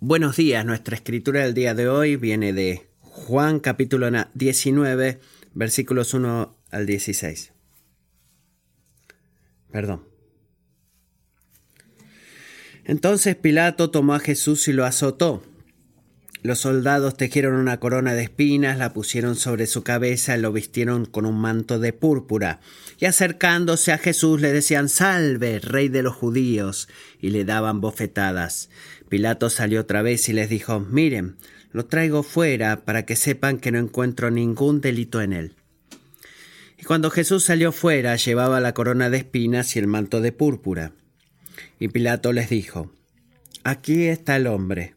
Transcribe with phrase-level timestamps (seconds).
[0.00, 5.20] Buenos días, nuestra escritura del día de hoy viene de Juan capítulo 19,
[5.54, 7.52] versículos 1 al 16.
[9.70, 10.04] Perdón.
[12.84, 15.44] Entonces Pilato tomó a Jesús y lo azotó.
[16.42, 21.06] Los soldados tejieron una corona de espinas, la pusieron sobre su cabeza y lo vistieron
[21.06, 22.58] con un manto de púrpura.
[22.98, 26.88] Y acercándose a Jesús le decían, Salve, rey de los judíos,
[27.20, 28.70] y le daban bofetadas.
[29.08, 31.36] Pilato salió otra vez y les dijo, Miren,
[31.70, 35.54] lo traigo fuera para que sepan que no encuentro ningún delito en él.
[36.76, 40.90] Y cuando Jesús salió fuera, llevaba la corona de espinas y el manto de púrpura.
[41.78, 42.90] Y Pilato les dijo,
[43.62, 44.96] Aquí está el hombre.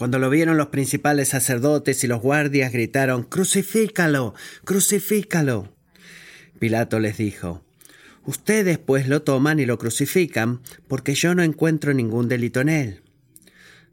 [0.00, 5.74] Cuando lo vieron los principales sacerdotes y los guardias gritaron, Crucifícalo, crucifícalo.
[6.58, 7.62] Pilato les dijo,
[8.24, 13.02] Ustedes pues lo toman y lo crucifican, porque yo no encuentro ningún delito en él.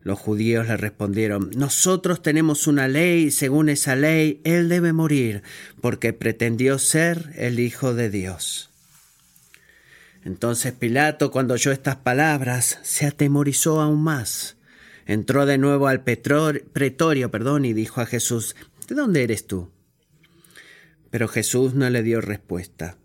[0.02, 5.44] Los judíos le respondieron, Nosotros tenemos una ley y según esa ley él debe morir,
[5.82, 8.70] porque pretendió ser el Hijo de Dios.
[10.24, 14.57] Entonces Pilato, cuando oyó estas palabras, se atemorizó aún más
[15.08, 18.56] entró de nuevo al pretorio perdón, y dijo a Jesús,
[18.88, 19.72] ¿De dónde eres tú?
[21.10, 22.98] Pero Jesús no le dio respuesta.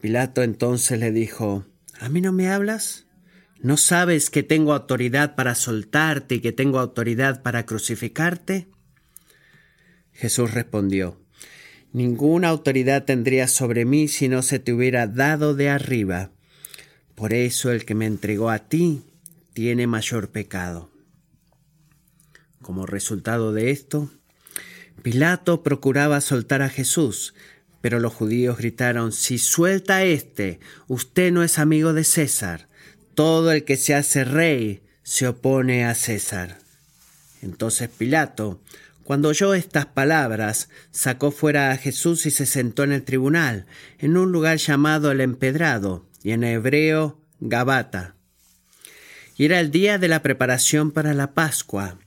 [0.00, 1.64] Pilato entonces le dijo,
[1.98, 3.06] ¿A mí no me hablas?
[3.60, 8.66] ¿No sabes que tengo autoridad para soltarte y que tengo autoridad para crucificarte?
[10.12, 11.20] Jesús respondió,
[11.92, 16.30] Ninguna autoridad tendría sobre mí si no se te hubiera dado de arriba.
[17.14, 19.02] Por eso el que me entregó a ti
[19.52, 20.91] tiene mayor pecado.
[22.62, 24.10] Como resultado de esto,
[25.02, 27.34] Pilato procuraba soltar a Jesús,
[27.80, 32.68] pero los judíos gritaron, si suelta a éste, usted no es amigo de César.
[33.14, 36.60] Todo el que se hace rey se opone a César.
[37.42, 38.60] Entonces Pilato,
[39.02, 43.66] cuando oyó estas palabras, sacó fuera a Jesús y se sentó en el tribunal,
[43.98, 48.14] en un lugar llamado el Empedrado, y en hebreo Gabata.
[49.36, 51.98] Y era el día de la preparación para la Pascua.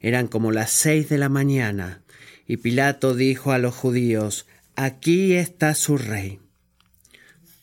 [0.00, 2.02] Eran como las seis de la mañana,
[2.46, 4.46] y Pilato dijo a los judíos,
[4.76, 6.40] Aquí está su rey.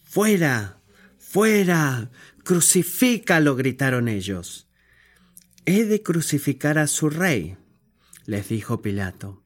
[0.03, 0.79] Fuera,
[1.17, 2.09] fuera,
[2.43, 4.67] crucifícalo, gritaron ellos.
[5.65, 7.55] He de crucificar a su rey,
[8.25, 9.41] les dijo Pilato.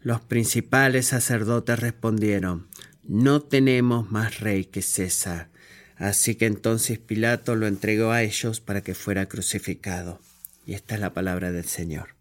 [0.00, 2.68] Los principales sacerdotes respondieron,
[3.02, 5.50] No tenemos más rey que César.
[5.96, 10.20] Así que entonces Pilato lo entregó a ellos para que fuera crucificado.
[10.64, 12.14] Y esta es la palabra del Señor.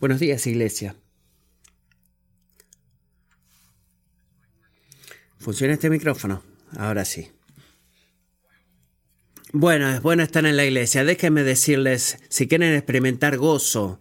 [0.00, 0.94] Buenos días, iglesia.
[5.38, 6.44] ¿Funciona este micrófono?
[6.76, 7.37] Ahora sí.
[9.52, 11.04] Bueno, es bueno estar en la iglesia.
[11.04, 13.98] Déjenme decirles, si quieren experimentar gozo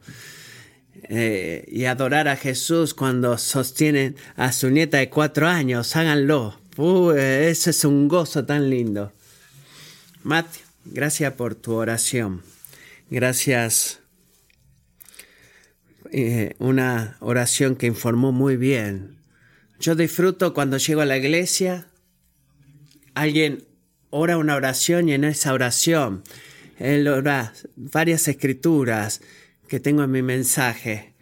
[1.03, 6.59] eh, y adorar a Jesús cuando sostienen a su nieta de cuatro años, háganlo.
[6.75, 9.13] Uy, eso es un gozo tan lindo.
[10.23, 10.47] Matt,
[10.83, 12.43] gracias por tu oración.
[13.09, 14.01] Gracias.
[16.11, 19.17] Eh, una oración que informó muy bien.
[19.79, 21.87] Yo disfruto cuando llego a la iglesia,
[23.13, 23.66] alguien
[24.09, 26.23] ora una oración y en esa oración
[26.79, 27.09] él
[27.75, 29.21] varias escrituras
[29.67, 31.13] que tengo en mi mensaje.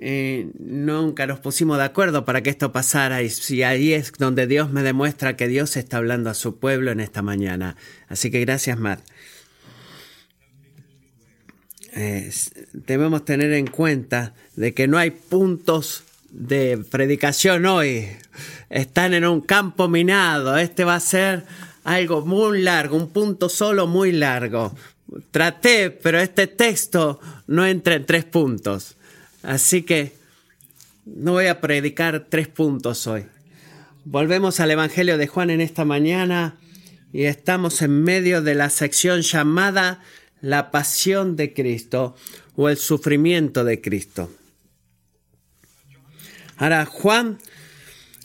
[0.00, 4.70] nunca nos pusimos de acuerdo para que esto pasara y, si ahí es donde Dios
[4.70, 7.76] me demuestra que Dios está hablando a su pueblo en esta mañana.
[8.08, 9.00] Así que gracias, Matt.
[12.72, 18.08] debemos tener en cuenta de que no hay puntos de predicación hoy.
[18.70, 20.56] Están en un campo minado.
[20.56, 21.44] Este va a ser
[21.84, 24.74] algo muy largo, un punto solo muy largo.
[25.30, 28.96] Traté, pero este texto no entra en tres puntos.
[29.42, 30.12] Así que
[31.04, 33.26] no voy a predicar tres puntos hoy.
[34.04, 36.56] Volvemos al Evangelio de Juan en esta mañana
[37.12, 40.00] y estamos en medio de la sección llamada
[40.40, 42.16] la pasión de Cristo
[42.56, 44.30] o el sufrimiento de Cristo.
[46.56, 47.38] Ahora, Juan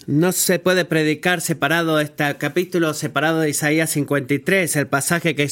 [0.08, 5.52] no se puede predicar separado este capítulo, separado de Isaías 53, el pasaje que,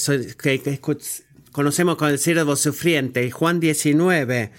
[1.51, 4.51] conocemos con el siervo sufriente, y Juan 19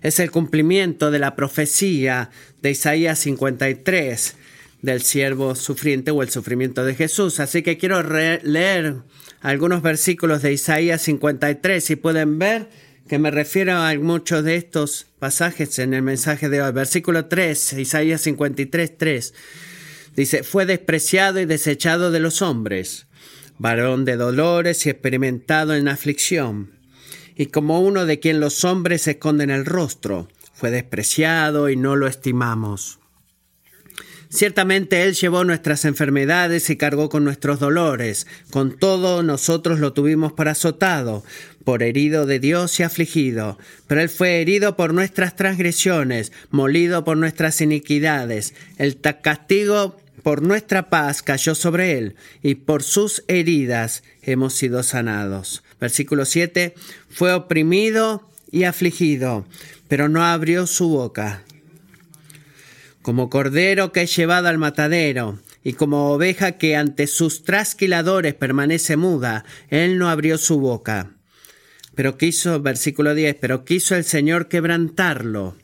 [0.00, 2.30] es el cumplimiento de la profecía
[2.62, 4.36] de Isaías 53.
[4.80, 7.38] del siervo sufriente o el sufrimiento de Jesús.
[7.38, 8.96] Así que quiero leer
[9.40, 11.84] algunos versículos de Isaías 53.
[11.84, 12.68] Si pueden ver
[13.12, 16.72] que me refiero a muchos de estos pasajes en el mensaje de hoy.
[16.72, 19.34] Versículo 3, Isaías 53, 3.
[20.16, 23.04] Dice, fue despreciado y desechado de los hombres,
[23.58, 26.70] varón de dolores y experimentado en aflicción,
[27.36, 32.06] y como uno de quien los hombres esconden el rostro, fue despreciado y no lo
[32.06, 32.98] estimamos.
[34.32, 38.26] Ciertamente Él llevó nuestras enfermedades y cargó con nuestros dolores.
[38.50, 41.22] Con todo nosotros lo tuvimos por azotado,
[41.64, 43.58] por herido de Dios y afligido.
[43.86, 48.54] Pero Él fue herido por nuestras transgresiones, molido por nuestras iniquidades.
[48.78, 55.62] El castigo por nuestra paz cayó sobre Él, y por sus heridas hemos sido sanados.
[55.78, 56.74] Versículo 7.
[57.10, 59.44] Fue oprimido y afligido,
[59.88, 61.44] pero no abrió su boca
[63.02, 68.96] como cordero que es llevado al matadero, y como oveja que ante sus trasquiladores permanece
[68.96, 71.10] muda, él no abrió su boca.
[71.94, 75.56] Pero quiso, versículo 10, pero quiso el Señor quebrantarlo.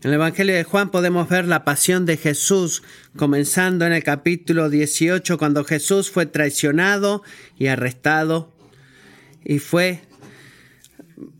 [0.00, 2.82] En el Evangelio de Juan podemos ver la pasión de Jesús,
[3.16, 7.22] comenzando en el capítulo 18, cuando Jesús fue traicionado
[7.58, 8.52] y arrestado
[9.44, 10.02] y fue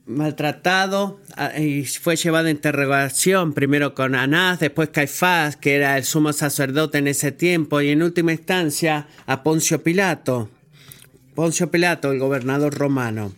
[0.09, 6.05] maltratado ah, y fue llevado a interrogación, primero con Anás, después Caifás, que era el
[6.05, 10.49] sumo sacerdote en ese tiempo, y en última instancia a Poncio Pilato.
[11.35, 13.33] Poncio Pilato, el gobernador romano.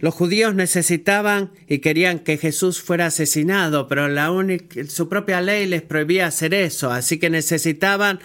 [0.00, 5.66] Los judíos necesitaban y querían que Jesús fuera asesinado, pero la única, su propia ley
[5.66, 8.18] les prohibía hacer eso, así que necesitaban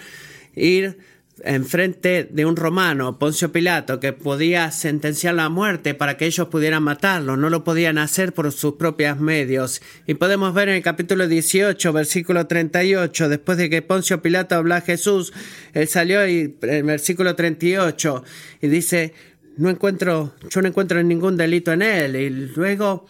[0.54, 0.98] ir
[1.42, 6.82] enfrente de un romano, Poncio Pilato, que podía sentenciar la muerte para que ellos pudieran
[6.82, 7.36] matarlo.
[7.36, 9.82] No lo podían hacer por sus propios medios.
[10.06, 14.74] Y podemos ver en el capítulo 18, versículo 38, después de que Poncio Pilato habló
[14.74, 15.32] a Jesús,
[15.74, 18.24] él salió y en el versículo 38
[18.62, 19.12] y dice,
[19.56, 22.16] no encuentro, yo no encuentro ningún delito en él.
[22.16, 23.06] Y luego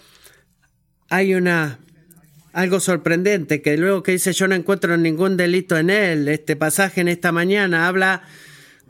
[1.08, 1.78] hay una
[2.56, 7.02] algo sorprendente, que luego que dice yo no encuentro ningún delito en él, este pasaje
[7.02, 8.22] en esta mañana habla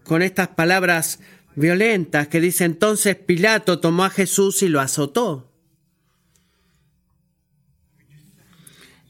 [0.04, 1.18] con estas palabras
[1.56, 5.50] violentas que dice entonces Pilato tomó a Jesús y lo azotó.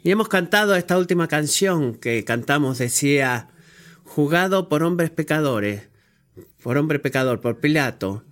[0.02, 3.48] Y hemos cantado esta última canción que cantamos, decía,
[4.04, 5.82] jugado por hombres pecadores,
[6.62, 8.24] por hombre pecador, por Pilato,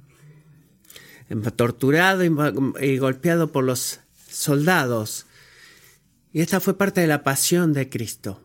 [1.55, 5.27] torturado y golpeado por los soldados
[6.35, 8.43] y esta fue parte de la pasión de Cristo.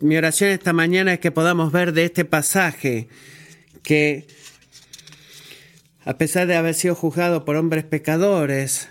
[0.00, 3.08] Mi, oración esta mañana es que podamos ver de este pasaje
[3.84, 4.26] que
[6.04, 8.88] a pesar de haber sido juzgado por hombres pecadores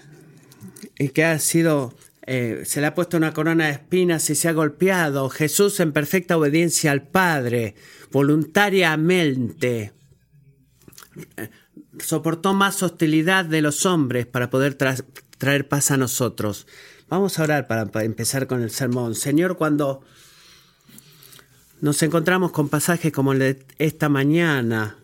[0.98, 1.94] y que ha sido
[2.26, 5.92] eh, se le ha puesto una corona de espinas y se ha golpeado, Jesús en
[5.92, 7.76] perfecta obediencia al Padre,
[8.10, 9.92] voluntariamente,
[11.36, 11.50] eh,
[12.00, 16.68] soportó más hostilidad de los hombres para poder traer paz a nosotros.
[17.14, 19.14] Vamos a orar para, empezar con el sermón.
[19.14, 20.02] Señor, cuando
[21.80, 24.98] nos encontramos con pasajes como el de esta mañana,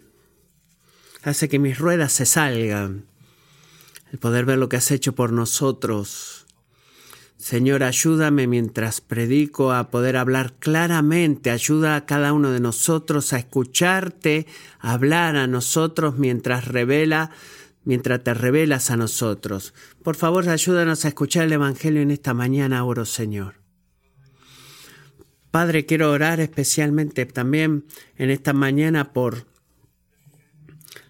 [1.21, 3.05] hace que mis ruedas se salgan,
[4.11, 6.47] el poder ver lo que has hecho por nosotros.
[7.37, 13.37] Señor, ayúdame mientras predico a poder hablar claramente, ayuda a cada uno de nosotros a
[13.37, 14.47] escucharte,
[14.79, 17.29] hablar a nosotros mientras revela
[17.89, 19.73] mientras te revelas a nosotros.
[20.03, 23.55] Por favor, ayúdanos a escuchar el Evangelio en esta mañana, oro Señor.
[25.49, 29.47] Padre, quiero orar especialmente también en esta mañana por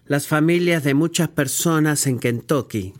[0.06, 2.94] las familias de muchas personas en Kentucky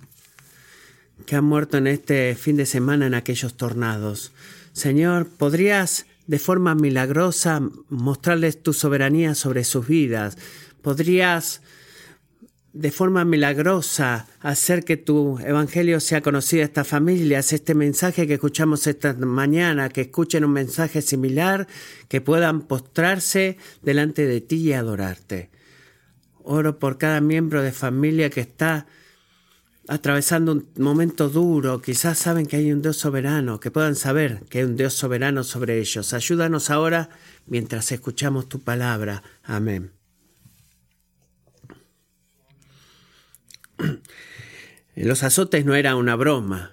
[1.24, 4.32] que han muerto en este fin de semana en aquellos tornados.
[4.74, 10.36] Señor, ¿podrías de forma milagrosa mostrarles tu soberanía sobre sus vidas?
[10.82, 11.62] ¿Podrías
[12.72, 18.34] de forma milagrosa hacer que tu evangelio sea conocido a estas familias, este mensaje que
[18.34, 21.66] escuchamos esta mañana, que escuchen un mensaje similar,
[22.08, 25.50] que puedan postrarse delante de ti y adorarte.
[26.42, 28.86] Oro por cada miembro de familia que está
[29.88, 34.58] atravesando un momento duro, quizás saben que hay un Dios soberano, que puedan saber que
[34.58, 36.14] hay un Dios soberano sobre ellos.
[36.14, 37.10] Ayúdanos ahora
[37.46, 39.24] mientras escuchamos tu palabra.
[39.42, 39.99] Amén.
[44.96, 46.72] Los azotes no era una broma,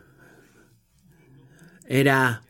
[1.88, 2.42] era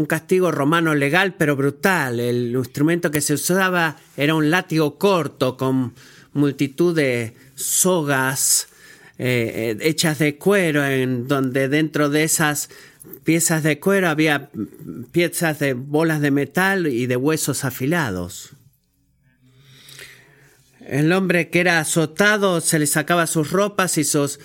[0.00, 2.20] un castigo romano legal pero brutal.
[2.20, 5.92] El instrumento que se usaba era un látigo corto con
[6.32, 8.68] multitud de sogas
[9.18, 12.70] eh, eh, hechas de cuero, en donde dentro de esas
[13.24, 14.50] piezas de cuero había
[15.12, 18.56] piezas de bolas de metal y de huesos afilados.
[20.90, 24.40] El hombre que era azotado se le sacaba sus ropas y sus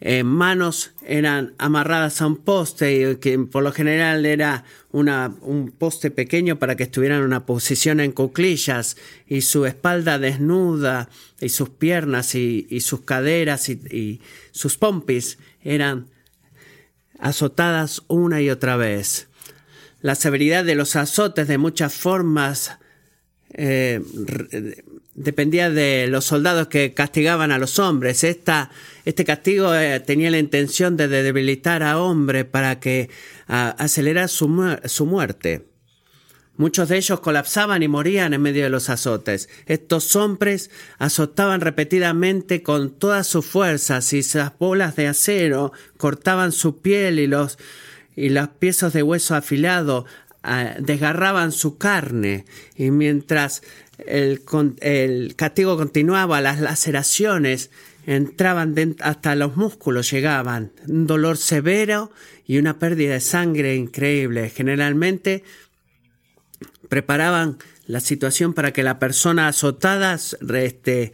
[0.00, 6.10] eh, manos eran amarradas a un poste, que por lo general era una, un poste
[6.10, 8.96] pequeño para que estuviera en una posición en cuclillas,
[9.28, 16.06] y su espalda desnuda, y sus piernas, y, sus caderas, y, sus pompis eran
[17.18, 19.28] azotadas una y otra vez.
[20.00, 22.78] La severidad de los azotes de muchas formas
[23.52, 24.00] eh,
[25.22, 28.24] dependía de los soldados que castigaban a los hombres.
[28.24, 28.70] Esta,
[29.04, 33.10] este castigo eh, tenía la intención de debilitar a hombre para que
[33.46, 35.66] acelerara su, su muerte.
[36.56, 39.48] Muchos de ellos colapsaban y morían en medio de los azotes.
[39.66, 46.80] Estos hombres azotaban repetidamente con todas sus fuerzas y esas bolas de acero cortaban su
[46.80, 47.58] piel y los,
[48.14, 50.04] y los piezas de hueso afilado
[50.42, 52.44] ah, desgarraban su carne.
[52.76, 53.62] Y mientras
[54.06, 54.42] el,
[54.80, 57.70] el castigo continuaba, las laceraciones
[58.06, 62.10] entraban hasta los músculos, llegaban, un dolor severo
[62.46, 64.50] y una pérdida de sangre increíble.
[64.50, 65.44] Generalmente
[66.88, 71.12] preparaban la situación para que la persona azotada este,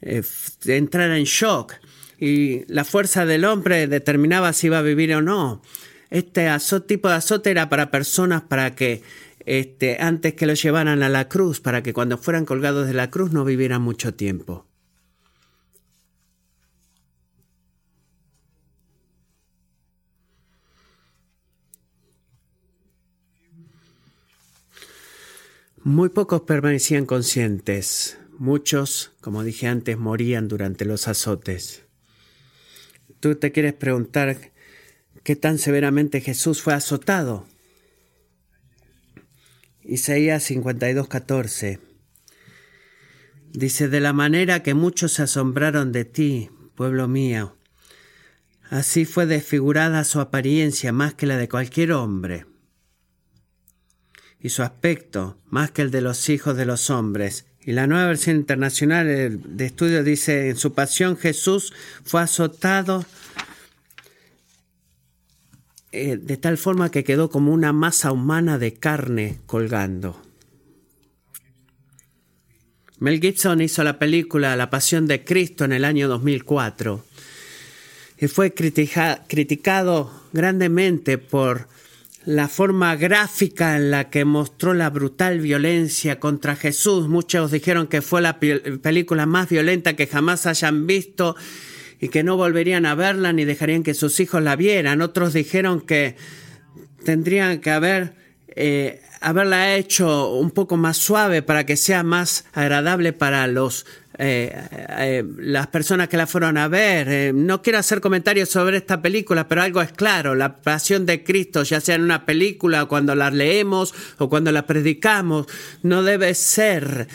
[0.00, 0.22] eh,
[0.66, 1.74] entrara en shock
[2.18, 5.62] y la fuerza del hombre determinaba si iba a vivir o no.
[6.10, 6.48] Este
[6.86, 9.02] tipo de azote era para personas para que
[9.46, 13.10] este, antes que lo llevaran a la cruz, para que cuando fueran colgados de la
[13.10, 14.66] cruz no vivieran mucho tiempo.
[25.84, 28.16] Muy pocos permanecían conscientes.
[28.38, 31.82] Muchos, como dije antes, morían durante los azotes.
[33.18, 34.52] Tú te quieres preguntar
[35.24, 37.46] qué tan severamente Jesús fue azotado.
[39.84, 41.80] Isaías 52:14
[43.52, 47.56] dice, de la manera que muchos se asombraron de ti, pueblo mío,
[48.70, 52.46] así fue desfigurada su apariencia más que la de cualquier hombre,
[54.40, 57.46] y su aspecto más que el de los hijos de los hombres.
[57.64, 61.72] Y la nueva versión internacional de estudio dice, en su pasión Jesús
[62.04, 63.04] fue azotado
[65.92, 70.20] eh, de tal forma que quedó como una masa humana de carne colgando.
[72.98, 77.04] Mel Gibson hizo la película La Pasión de Cristo en el año 2004
[78.18, 81.66] y fue criticado grandemente por
[82.24, 87.08] la forma gráfica en la que mostró la brutal violencia contra Jesús.
[87.08, 91.34] Muchos dijeron que fue la película más violenta que jamás hayan visto
[92.02, 95.02] y que no volverían a verla ni dejarían que sus hijos la vieran.
[95.02, 96.16] Otros dijeron que
[97.04, 98.14] tendrían que haber
[98.56, 103.86] eh, haberla hecho un poco más suave para que sea más agradable para los
[104.18, 104.52] eh,
[104.98, 107.32] eh, las personas que la fueron a ver.
[107.32, 111.62] no quiero hacer comentarios sobre esta película, pero algo es claro, la pasión de Cristo,
[111.62, 115.46] ya sea en una película, cuando la leemos o cuando la predicamos,
[115.84, 117.06] no debe ser,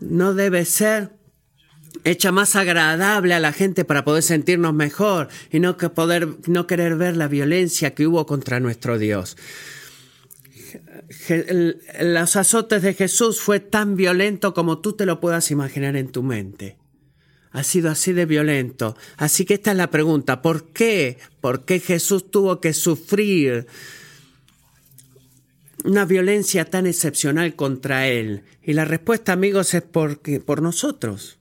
[0.00, 1.17] no debe ser
[2.04, 6.66] hecha más agradable a la gente para poder sentirnos mejor y no, que poder, no
[6.66, 9.36] querer ver la violencia que hubo contra nuestro Dios.
[12.00, 16.22] Los azotes de Jesús fue tan violento como tú te lo puedas imaginar en tu
[16.22, 16.76] mente.
[17.50, 18.96] Ha sido así de violento.
[19.16, 20.42] Así que esta es la pregunta.
[20.42, 21.16] ¿Por qué?
[21.40, 23.66] ¿Por qué Jesús tuvo que sufrir
[25.84, 28.42] una violencia tan excepcional contra él?
[28.62, 31.37] Y la respuesta, amigos, es porque, por nosotros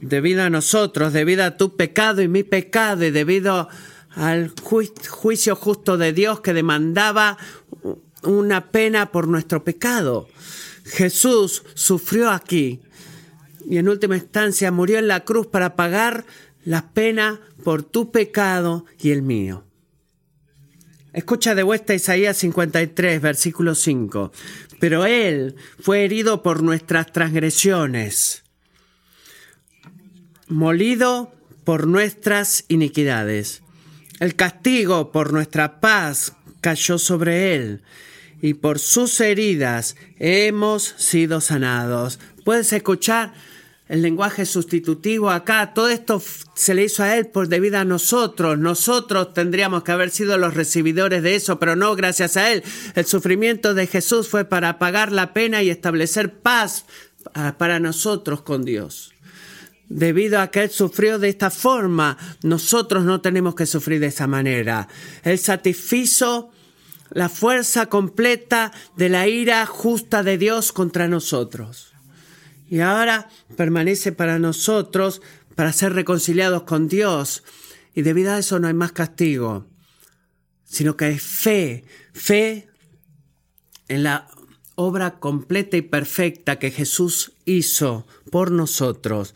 [0.00, 3.68] debido a nosotros, debido a tu pecado y mi pecado y debido
[4.10, 7.38] al juicio justo de Dios que demandaba
[8.22, 10.28] una pena por nuestro pecado.
[10.84, 12.80] Jesús sufrió aquí
[13.68, 16.24] y en última instancia murió en la cruz para pagar
[16.64, 19.64] la pena por tu pecado y el mío.
[21.12, 24.32] Escucha de vuelta Isaías 53, versículo 5.
[24.78, 28.45] Pero Él fue herido por nuestras transgresiones
[30.48, 31.32] molido
[31.64, 33.62] por nuestras iniquidades.
[34.20, 37.82] El castigo por nuestra paz cayó sobre él,
[38.40, 42.18] y por sus heridas hemos sido sanados.
[42.44, 43.34] Puedes escuchar
[43.88, 45.72] el lenguaje sustitutivo acá.
[45.74, 46.22] Todo esto
[46.54, 48.58] se le hizo a él por debido a nosotros.
[48.58, 52.62] Nosotros tendríamos que haber sido los recibidores de eso, pero no gracias a él.
[52.94, 56.84] El sufrimiento de Jesús fue para pagar la pena y establecer paz
[57.58, 59.12] para nosotros con Dios.
[59.88, 64.26] Debido a que Él sufrió de esta forma, nosotros no tenemos que sufrir de esa
[64.26, 64.88] manera.
[65.22, 66.50] Él satisfizo
[67.10, 71.94] la fuerza completa de la ira justa de Dios contra nosotros.
[72.68, 75.22] Y ahora permanece para nosotros
[75.54, 77.44] para ser reconciliados con Dios.
[77.94, 79.66] Y debido a eso no hay más castigo,
[80.64, 82.68] sino que hay fe, fe
[83.88, 84.28] en la
[84.74, 89.34] obra completa y perfecta que Jesús hizo por nosotros.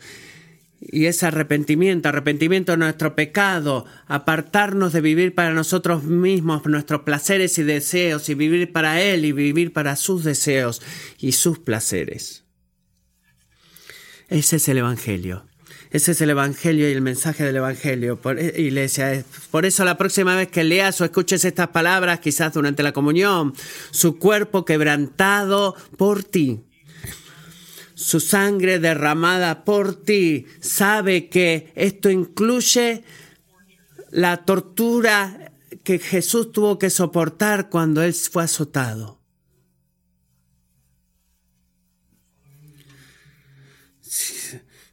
[0.81, 7.57] Y ese arrepentimiento, arrepentimiento de nuestro pecado, apartarnos de vivir para nosotros mismos, nuestros placeres
[7.59, 10.81] y deseos, y vivir para Él y vivir para sus deseos
[11.19, 12.45] y sus placeres.
[14.27, 15.45] Ese es el Evangelio.
[15.91, 19.25] Ese es el Evangelio y el mensaje del Evangelio, eh, iglesia.
[19.51, 23.53] Por eso la próxima vez que leas o escuches estas palabras, quizás durante la comunión,
[23.91, 26.63] su cuerpo quebrantado por ti,
[28.01, 33.03] su sangre derramada por ti, sabe que esto incluye
[34.09, 35.51] la tortura
[35.83, 39.19] que Jesús tuvo que soportar cuando él fue azotado.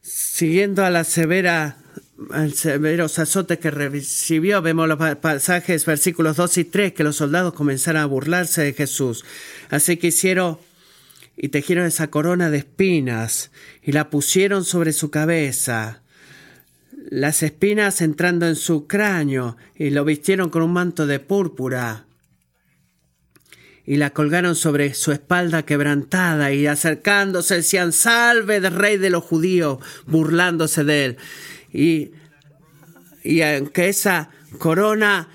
[0.03, 1.79] Siguiendo a la severa,
[2.31, 7.55] al severos azotes que recibió, vemos los pasajes, versículos 2 y 3, que los soldados
[7.55, 9.25] comenzaron a burlarse de Jesús.
[9.71, 10.59] Así que hicieron
[11.39, 13.53] y tejieron esa corona de espinas
[13.83, 16.03] y la pusieron sobre su cabeza,
[17.11, 22.07] las espinas entrando en su cráneo y lo vistieron con un manto de púrpura
[23.87, 29.25] y la colgaron sobre su espalda quebrantada y acercándose decían, salve del rey de los
[29.25, 31.17] judíos, burlándose de él.
[31.73, 32.11] Y,
[33.25, 34.29] y aunque esa
[34.59, 35.31] corona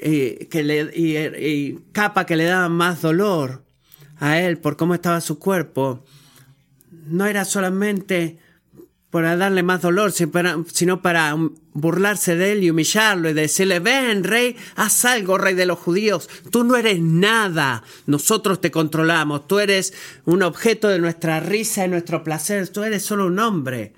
[0.00, 0.48] eh,
[0.94, 3.67] y, capa que le daba más dolor
[4.18, 6.04] a él por cómo estaba su cuerpo,
[7.06, 8.38] no era solamente
[9.10, 11.34] para darle más dolor, sino para
[11.72, 16.28] burlarse de él y humillarlo y decirle, ven, rey, haz algo, rey de los judíos,
[16.50, 19.94] tú no eres nada, nosotros te controlamos, tú eres
[20.26, 23.94] un objeto de nuestra risa y nuestro placer, tú eres solo un hombre.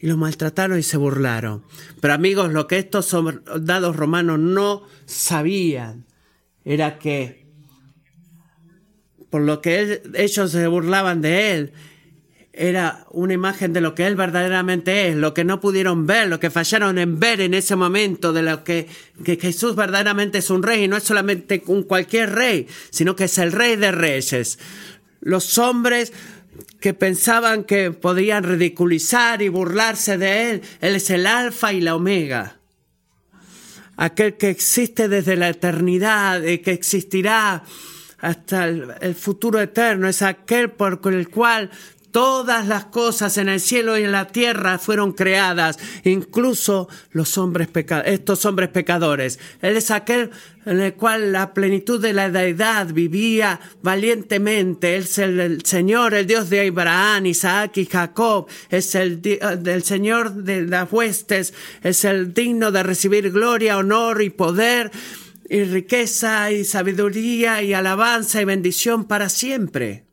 [0.00, 1.64] Y lo maltrataron y se burlaron.
[2.02, 6.04] Pero amigos, lo que estos soldados romanos no sabían
[6.66, 7.43] era que
[9.34, 11.72] por lo que ellos se burlaban de él,
[12.52, 16.38] era una imagen de lo que Él verdaderamente es, lo que no pudieron ver, lo
[16.38, 18.86] que fallaron en ver en ese momento, de lo que,
[19.24, 23.24] que Jesús verdaderamente es un rey y no es solamente un cualquier rey, sino que
[23.24, 24.60] es el rey de reyes.
[25.20, 26.12] Los hombres
[26.78, 31.96] que pensaban que podían ridiculizar y burlarse de Él, Él es el alfa y la
[31.96, 32.60] omega.
[33.96, 37.64] Aquel que existe desde la eternidad y que existirá
[38.24, 41.70] hasta el, futuro eterno, es aquel por el cual
[42.14, 47.68] Todas las cosas en el cielo y en la tierra fueron creadas, incluso los hombres
[48.04, 49.40] estos hombres pecadores.
[49.60, 50.30] Él es aquel
[50.64, 54.94] en el cual la plenitud de la deidad vivía valientemente.
[54.94, 58.46] Él es el, Señor, el Dios de Abraham, Isaac y Jacob.
[58.70, 59.20] Es el,
[59.66, 61.52] el Señor de las huestes.
[61.82, 64.92] Es el digno de recibir gloria, honor y poder
[65.54, 70.04] y riqueza y sabiduría y alabanza y bendición para siempre.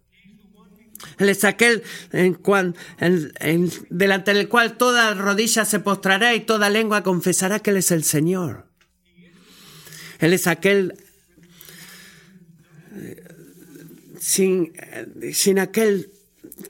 [1.17, 7.57] Él es aquel en delante del cual toda rodilla se postrará y toda lengua confesará
[7.57, 8.67] que Él es el Señor.
[10.19, 10.93] Él es aquel
[14.19, 14.73] sin,
[15.33, 16.10] sin aquel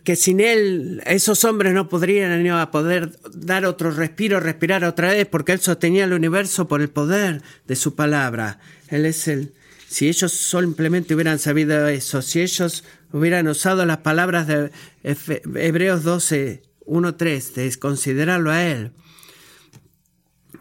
[0.03, 5.27] que sin él esos hombres no podrían a poder dar otro respiro, respirar otra vez,
[5.27, 8.59] porque él sostenía el universo por el poder de su palabra.
[8.89, 9.53] Él es el,
[9.87, 14.71] si ellos simplemente hubieran sabido eso, si ellos hubieran usado las palabras de
[15.03, 18.91] Hebreos 12, 1, 3, de considerarlo a Él,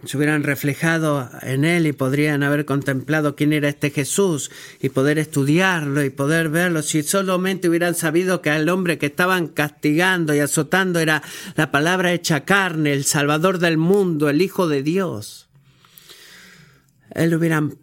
[0.04, 5.18] se hubieran reflejado en Él y podrían haber contemplado quién era este Jesús y poder
[5.18, 10.38] estudiarlo y poder verlo, si solamente hubieran sabido que el hombre que estaban castigando y
[10.38, 11.22] azotando era
[11.56, 15.49] la palabra hecha carne, el Salvador del mundo, el Hijo de Dios
[17.14, 17.76] él hubieran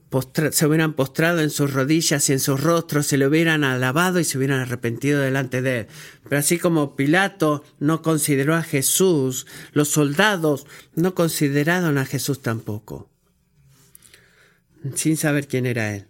[0.51, 4.23] se hubieran postrado en sus rodillas y en sus rostros, se le hubieran alabado y
[4.23, 5.87] se hubieran arrepentido delante de él.
[6.23, 13.09] Pero así como Pilato no consideró a Jesús, los soldados no consideraron a Jesús tampoco,
[14.95, 16.07] sin saber quién era él.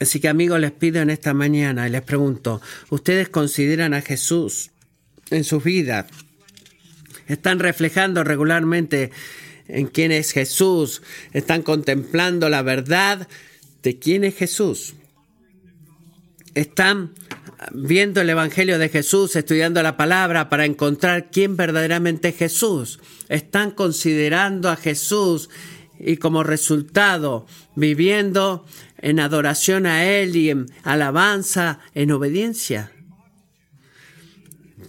[0.00, 2.60] Así que amigos, les pido en esta mañana y les pregunto,
[2.90, 4.72] ¿ustedes consideran a Jesús
[5.30, 6.06] en sus vidas?
[7.28, 9.12] ¿Están reflejando regularmente
[9.68, 13.28] en quién es Jesús, están contemplando la verdad
[13.82, 14.94] de quién es Jesús.
[16.54, 17.14] Están
[17.72, 23.00] viendo el Evangelio de Jesús, estudiando la palabra para encontrar quién verdaderamente es Jesús.
[23.28, 25.48] Están considerando a Jesús
[25.98, 28.66] y como resultado viviendo
[28.98, 32.92] en adoración a Él y en alabanza, en obediencia.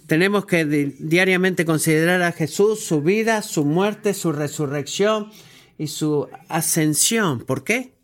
[0.06, 5.30] Tenemos que diariamente considerar a Jesús, su vida, su muerte, su resurrección
[5.78, 7.40] y su ascensión.
[7.40, 7.94] ¿Por qué?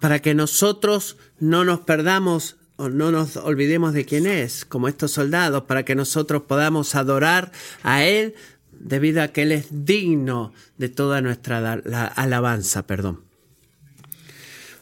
[0.00, 5.12] Para que nosotros no nos perdamos o no nos olvidemos de quién es, como estos
[5.12, 8.34] soldados, para que nosotros podamos adorar a Él
[8.72, 11.72] debido a que Él es digno de toda nuestra
[12.16, 13.22] alabanza, perdón.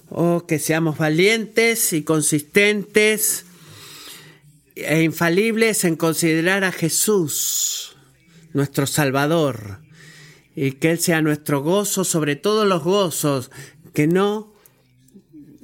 [0.09, 3.45] Oh, que seamos valientes y consistentes
[4.77, 7.97] e infalibles en considerar a Jesús,
[8.53, 9.81] nuestro Salvador,
[10.55, 13.51] y que Él sea nuestro gozo sobre todos los gozos,
[13.95, 14.53] que no,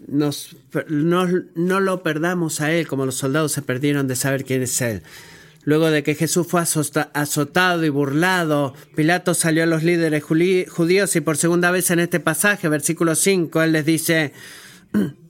[0.06, 0.56] nos,
[0.88, 4.80] no, no lo perdamos a Él como los soldados se perdieron de saber quién es
[4.80, 5.02] Él.
[5.66, 11.20] Luego de que Jesús fue azotado y burlado, Pilato salió a los líderes judíos y
[11.20, 14.32] por segunda vez en este pasaje, versículo 5, él les dice,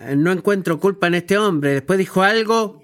[0.00, 1.74] no encuentro culpa en este hombre.
[1.74, 2.82] Después dijo algo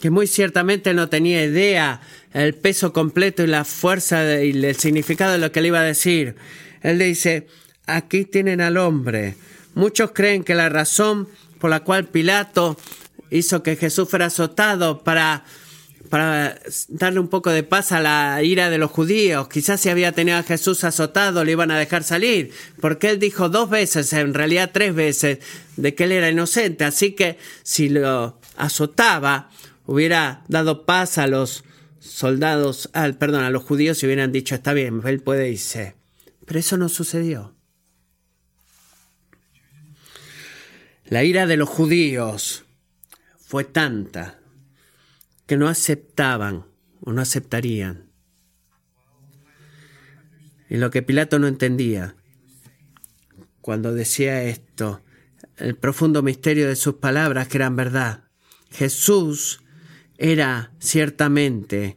[0.00, 2.00] que muy ciertamente no tenía idea
[2.32, 5.84] el peso completo y la fuerza y el significado de lo que le iba a
[5.84, 6.36] decir.
[6.82, 7.48] Él le dice,
[7.86, 9.36] aquí tienen al hombre.
[9.74, 12.76] Muchos creen que la razón por la cual Pilato
[13.30, 15.44] hizo que Jesús fuera azotado para,
[16.10, 19.48] para darle un poco de paz a la ira de los judíos.
[19.48, 23.48] Quizás si había tenido a Jesús azotado le iban a dejar salir, porque él dijo
[23.48, 25.38] dos veces, en realidad tres veces,
[25.76, 26.84] de que él era inocente.
[26.84, 29.50] Así que si lo azotaba,
[29.86, 31.62] hubiera dado paz a los
[32.00, 35.94] soldados, al, perdón, a los judíos y hubieran dicho, está bien, él puede irse.
[36.44, 37.54] Pero eso no sucedió.
[41.04, 42.64] La ira de los judíos
[43.38, 44.39] fue tanta
[45.50, 46.64] que no aceptaban
[47.00, 48.08] o no aceptarían.
[50.68, 52.14] Y lo que Pilato no entendía
[53.60, 55.02] cuando decía esto,
[55.56, 58.22] el profundo misterio de sus palabras que eran verdad.
[58.70, 59.60] Jesús
[60.18, 61.96] era ciertamente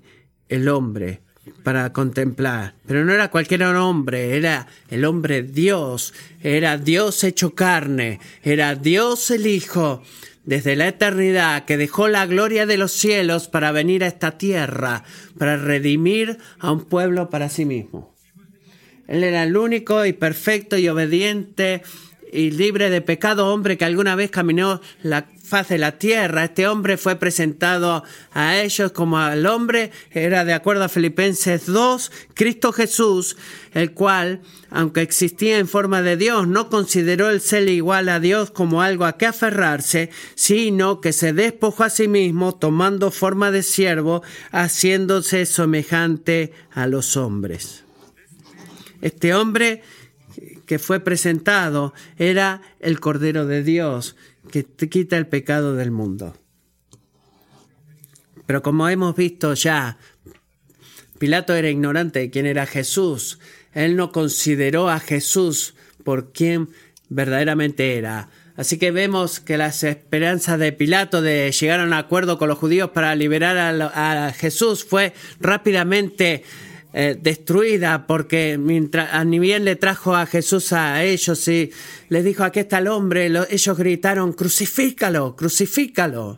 [0.50, 1.22] el hombre
[1.62, 8.20] para contemplar, pero no era cualquier hombre, era el hombre Dios, era Dios hecho carne,
[8.42, 10.02] era Dios el Hijo,
[10.46, 15.04] desde la eternidad, que dejó la gloria de los cielos para venir a esta tierra,
[15.38, 18.14] para redimir a un pueblo para sí mismo.
[19.08, 21.84] Él era el único y perfecto y obediente
[22.32, 25.28] y libre de pecado hombre que alguna vez caminó la
[25.62, 26.46] de la tierra.
[26.46, 32.12] Este hombre fue presentado a ellos como al hombre, era de acuerdo a Filipenses 2,
[32.34, 33.38] Cristo Jesús,
[33.74, 38.50] el cual, aunque existía en forma de Dios, no consideró el ser igual a Dios
[38.50, 43.62] como algo a que aferrarse, sino que se despojó a sí mismo, tomando forma de
[43.62, 47.84] siervo, haciéndose semejante a los hombres.
[49.02, 49.84] Este hombre
[50.66, 54.16] que fue presentado era el Cordero de Dios
[54.52, 56.36] que te quita el pecado del mundo.
[58.46, 59.98] Pero como hemos visto ya,
[61.18, 63.40] Pilato era ignorante de quién era Jesús.
[63.74, 66.70] Él no consideró a Jesús por quien
[67.10, 68.30] verdaderamente era.
[68.56, 72.58] Así que vemos que las esperanzas de Pilato de llegar a un acuerdo con los
[72.58, 76.44] judíos para liberar a, a Jesús fue rápidamente
[76.96, 81.72] eh, destruida porque mientras ni bien le trajo a Jesús a ellos y
[82.10, 86.38] les dijo aquí está el hombre, ellos gritaron crucifícalo, crucifícalo.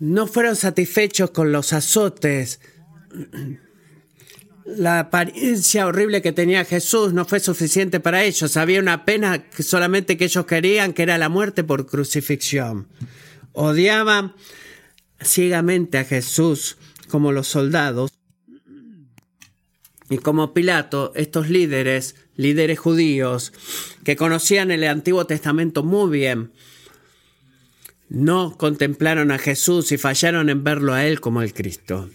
[0.00, 2.60] No fueron satisfechos con los azotes.
[4.66, 8.58] La apariencia horrible que tenía Jesús no fue suficiente para ellos.
[8.58, 12.88] Había una pena solamente que ellos querían, que era la muerte por crucifixión.
[13.52, 14.34] Odiaban
[15.22, 16.76] ciegamente a Jesús
[17.08, 18.12] como los soldados
[20.12, 23.54] y como Pilato, estos líderes, líderes judíos,
[24.04, 26.52] que conocían el Antiguo Testamento muy bien,
[28.10, 32.10] no contemplaron a Jesús y fallaron en verlo a Él como el Cristo.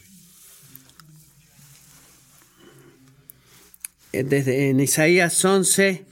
[4.12, 6.06] Desde en Isaías 11,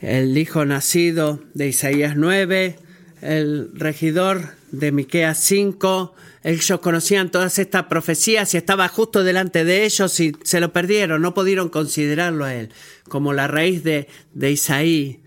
[0.00, 2.78] el hijo nacido de Isaías 9,
[3.20, 9.84] el regidor de Miqueas 5, ellos conocían todas estas profecías y estaba justo delante de
[9.84, 12.70] ellos y se lo perdieron, no pudieron considerarlo a él
[13.08, 15.20] como la raíz de, de Isaí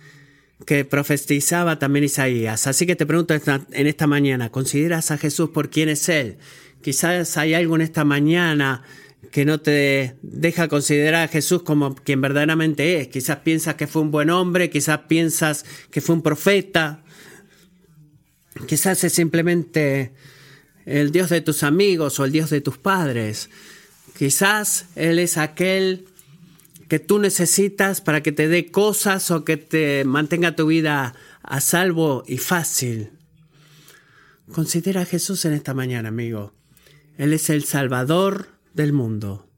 [0.65, 2.67] que profetizaba también Isaías.
[2.67, 6.37] Así que te pregunto en esta mañana, ¿consideras a Jesús por quién es Él?
[6.81, 8.83] Quizás hay algo en esta mañana
[9.31, 13.09] que no te deja considerar a Jesús como quien verdaderamente es.
[13.09, 17.03] Quizás piensas que fue un buen hombre, quizás piensas que fue un profeta,
[18.67, 20.13] Quizás es simplemente
[20.85, 23.49] el Dios de tus amigos o el Dios de tus padres.
[24.17, 26.05] Quizás Él es aquel
[26.87, 31.59] que tú necesitas para que te dé cosas o que te mantenga tu vida a
[31.59, 33.11] salvo y fácil.
[34.51, 36.53] Considera a Jesús en esta mañana, amigo.
[37.17, 39.49] Él es el Salvador del mundo.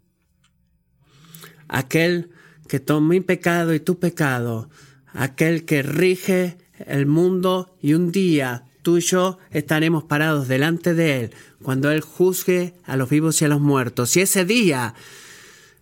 [1.67, 2.31] Aquel
[2.67, 4.69] que tomó mi pecado y tu pecado.
[5.07, 11.19] Aquel que rige el mundo y un día tú y yo estaremos parados delante de
[11.19, 14.15] Él cuando Él juzgue a los vivos y a los muertos.
[14.15, 14.93] Y ese día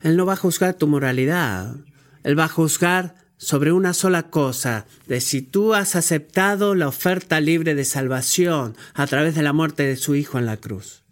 [0.02, 1.76] Él no va a juzgar tu moralidad.
[2.24, 7.40] Él va a juzgar sobre una sola cosa, de si tú has aceptado la oferta
[7.42, 11.04] libre de salvación a través de la muerte de su Hijo en la cruz.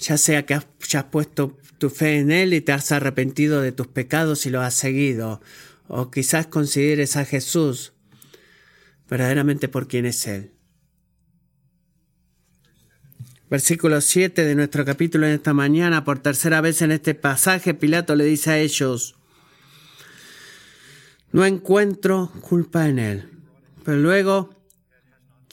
[0.00, 0.64] Ya sea que has,
[1.10, 4.72] puesto tu fe en Él y te has arrepentido de tus pecados y lo has
[4.72, 5.42] seguido,
[5.86, 7.92] o quizás consideres a Jesús
[9.08, 10.52] verdaderamente por quien es Él.
[13.48, 18.16] Versículo 7 de nuestro capítulo en esta mañana, por tercera vez en este pasaje, Pilato
[18.16, 19.14] le dice a ellos,
[21.30, 23.30] no encuentro culpa en él.
[23.84, 24.50] Pero luego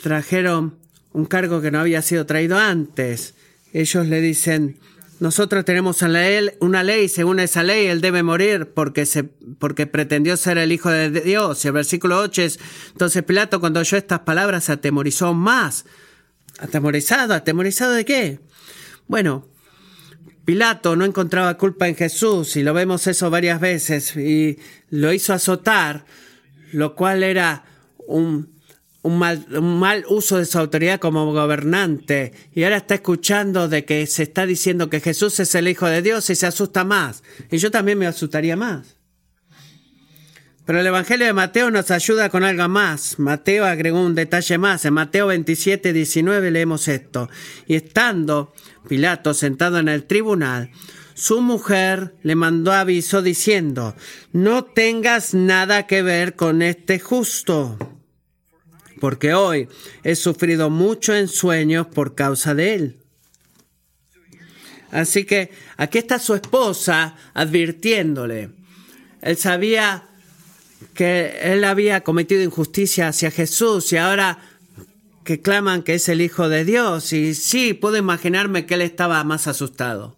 [0.01, 0.79] trajeron
[1.11, 3.35] un cargo que no había sido traído antes.
[3.73, 4.79] Ellos le dicen,
[5.23, 10.57] nosotros tenemos una ley, según esa ley él debe morir porque, se, porque pretendió ser
[10.57, 11.63] el Hijo de Dios.
[11.63, 12.59] Y el versículo 8 es,
[12.91, 15.86] entonces Pilato cuando oyó estas palabras se atemorizó más.
[16.59, 17.33] ¿Atemorizado?
[17.33, 18.41] ¿Atemorizado de qué?
[19.07, 19.47] Bueno,
[20.43, 24.59] Pilato no encontraba culpa en Jesús y lo vemos eso varias veces y
[24.89, 26.03] lo hizo azotar,
[26.73, 27.63] lo cual era
[28.07, 28.52] un,
[29.03, 34.05] mal, un, mal, uso de su autoridad como gobernante y ahora está escuchando de que
[34.07, 37.23] se está diciendo que Jesús es el Hijo de Dios y se asusta más.
[37.51, 38.97] Y yo también me asustaría más.
[40.65, 43.19] Pero el Evangelio de Mateo nos ayuda con algo más.
[43.19, 44.85] Mateo agregó un detalle más.
[44.85, 47.29] En Mateo 27, 19 leemos esto.
[47.67, 48.53] Y estando
[48.87, 50.71] Pilato sentado en el tribunal,
[51.15, 53.95] su mujer le mandó aviso diciendo,
[54.31, 57.77] no tengas nada que ver con este justo,
[59.03, 59.67] porque hoy
[60.05, 62.97] he sufrido mucho en sueños por causa de él.
[64.91, 68.51] Así que aquí está su esposa advirtiéndole.
[69.21, 70.07] Él sabía
[70.93, 74.39] que él había cometido injusticia hacia Jesús y ahora
[75.25, 77.11] que claman que es el Hijo de Dios.
[77.11, 80.15] Y sí, puedo imaginarme que él estaba más asustado.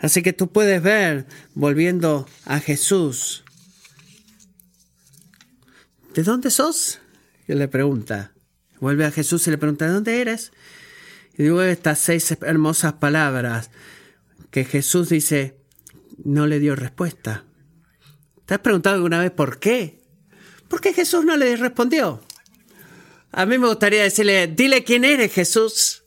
[0.00, 3.42] Así que tú puedes ver, volviendo a Jesús,
[6.18, 6.98] ¿de dónde sos?
[7.46, 8.32] Y le pregunta.
[8.80, 10.50] Vuelve a Jesús y le pregunta, ¿de dónde eres?
[11.36, 13.70] Y digo estas seis hermosas palabras
[14.50, 15.60] que Jesús dice,
[16.24, 17.44] no le dio respuesta.
[18.46, 20.00] ¿Te has preguntado alguna vez por qué?
[20.66, 22.20] ¿Por qué Jesús no le respondió?
[23.30, 26.02] A mí me gustaría decirle, dile quién eres Jesús.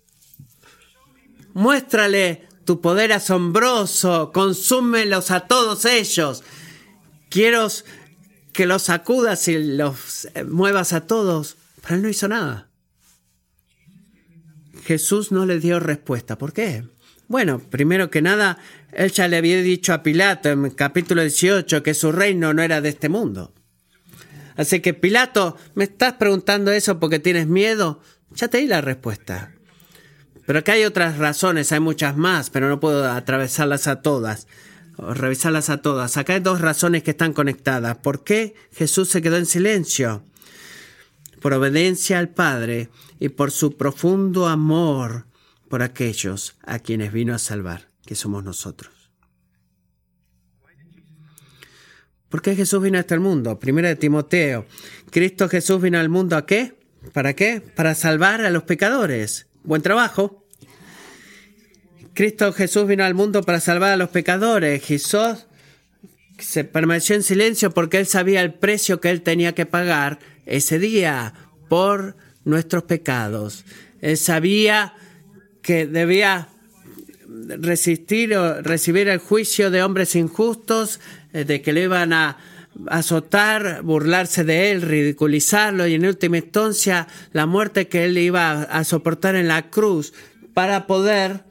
[1.53, 6.43] Muéstrale tu poder asombroso, consúmelos a todos ellos.
[7.29, 7.69] Quiero
[8.53, 11.57] que los sacudas y los muevas a todos.
[11.81, 12.69] Pero él no hizo nada.
[14.83, 16.37] Jesús no le dio respuesta.
[16.37, 16.83] ¿Por qué?
[17.27, 18.57] Bueno, primero que nada,
[18.91, 22.61] él ya le había dicho a Pilato en el capítulo 18 que su reino no
[22.61, 23.53] era de este mundo.
[24.57, 28.01] Así que Pilato, ¿me estás preguntando eso porque tienes miedo?
[28.35, 29.53] Ya te di la respuesta.
[30.45, 34.47] Pero acá hay otras razones, hay muchas más, pero no puedo atravesarlas a todas,
[34.97, 36.17] revisarlas a todas.
[36.17, 37.97] Acá hay dos razones que están conectadas.
[37.97, 40.23] ¿Por qué Jesús se quedó en silencio?
[41.41, 45.25] Por obediencia al Padre y por su profundo amor
[45.69, 48.93] por aquellos a quienes vino a salvar, que somos nosotros.
[52.29, 53.59] ¿Por qué Jesús vino a este mundo?
[53.59, 54.65] Primera de Timoteo.
[55.09, 56.79] Cristo Jesús vino al mundo a qué?
[57.13, 57.61] ¿Para qué?
[57.61, 59.47] Para salvar a los pecadores.
[59.63, 60.40] Buen trabajo.
[62.13, 64.83] Cristo Jesús vino al mundo para salvar a los pecadores.
[64.83, 65.45] Jesús
[66.37, 70.79] se permaneció en silencio porque él sabía el precio que él tenía que pagar ese
[70.79, 71.33] día
[71.69, 73.63] por nuestros pecados.
[74.01, 74.93] Él sabía
[75.61, 76.49] que debía
[77.59, 80.99] resistir o recibir el juicio de hombres injustos,
[81.33, 82.37] eh, de que le iban a
[82.87, 88.83] azotar, burlarse de él, ridiculizarlo y en última instancia la muerte que él iba a
[88.83, 90.13] soportar en la cruz
[90.53, 91.50] para poder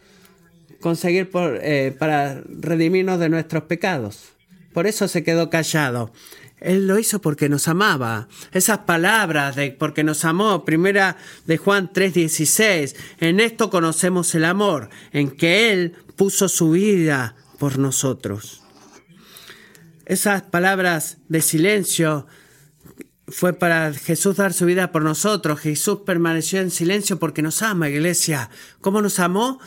[0.81, 4.33] conseguir por, eh, para redimirnos de nuestros pecados.
[4.73, 6.13] Por eso se quedó callado.
[6.61, 8.29] Él lo hizo porque nos amaba.
[8.53, 11.17] Esas palabras de porque nos amó, primera
[11.47, 17.79] de Juan 3:16, en esto conocemos el amor, en que Él puso su vida por
[17.79, 18.63] nosotros.
[20.05, 22.27] Esas palabras de silencio
[23.29, 25.61] fue para Jesús dar su vida por nosotros.
[25.61, 28.51] Jesús permaneció en silencio porque nos ama, iglesia.
[28.81, 29.61] ¿Cómo nos amó?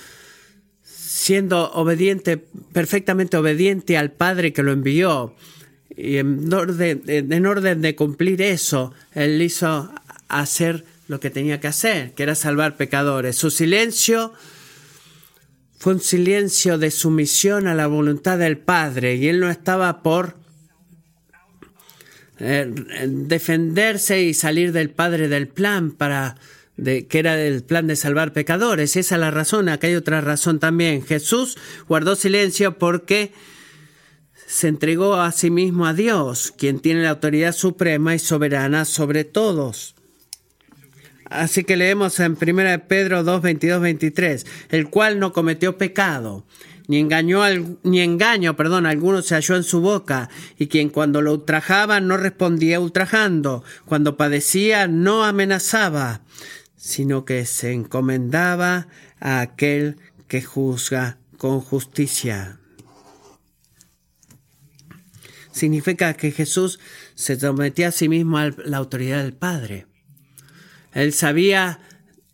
[1.23, 2.35] Siendo obediente,
[2.73, 5.33] perfectamente obediente al Padre que lo envió.
[5.95, 9.89] Y en orden, en orden de cumplir eso, Él hizo
[10.27, 13.37] hacer lo que tenía que hacer, que era salvar pecadores.
[13.37, 14.33] Su silencio
[15.77, 20.35] fue un silencio de sumisión a la voluntad del Padre y Él no estaba por
[22.37, 22.69] eh,
[23.07, 26.35] defenderse y salir del padre del plan para
[26.77, 28.95] que era el plan de salvar pecadores.
[28.95, 29.69] Esa es la razón.
[29.69, 31.05] Acá hay otra razón también.
[31.05, 31.57] Jesús
[31.87, 33.31] guardó silencio porque
[34.47, 39.23] se entregó a sí mismo a Dios, quien tiene la autoridad suprema y soberana sobre
[39.23, 39.95] todos.
[41.25, 46.45] Así que leemos en 1 Pedro 2, 22, 23, el cual no cometió pecado
[46.87, 47.41] ni engañó
[47.83, 52.17] ni engaño, perdón, alguno se halló en su boca, y quien cuando lo ultrajaba no
[52.17, 56.21] respondía ultrajando, cuando padecía no amenazaba,
[56.83, 58.89] sino que se encomendaba
[59.21, 59.95] a aquel
[60.27, 62.59] que juzga con justicia.
[65.53, 66.81] Significa que Jesús
[67.15, 69.87] se sometía a sí mismo a la autoridad del Padre.
[70.91, 71.79] Él sabía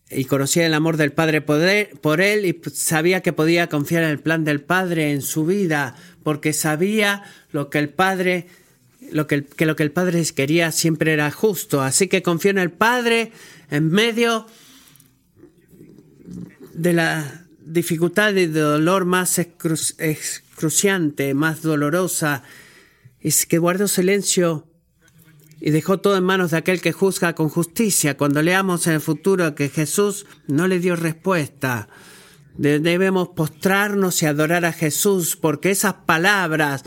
[0.10, 4.20] y conocía el amor del Padre por él y sabía que podía confiar en el
[4.20, 8.48] plan del Padre en su vida, porque sabía lo que el Padre,
[9.12, 11.82] lo que, que lo que el Padre quería siempre era justo.
[11.82, 13.32] Así que confió en el Padre
[13.70, 14.46] en medio
[16.74, 22.44] de la dificultad y de dolor más excruciante, más dolorosa,
[23.22, 24.66] y que guardó silencio
[25.62, 28.18] y dejó todo en manos de aquel que juzga con justicia.
[28.18, 31.90] Cuando leamos en el futuro que Jesús no le dio respuesta,
[32.58, 36.84] debemos postrarnos y adorar a Jesús, porque esas palabras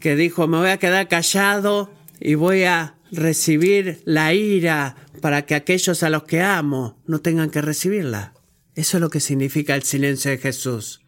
[0.00, 5.54] que dijo, me voy a quedar callado y voy a recibir la ira para que
[5.54, 8.34] aquellos a los que amo no tengan que recibirla.
[8.74, 11.02] Eso es lo que significa el silencio de Jesús.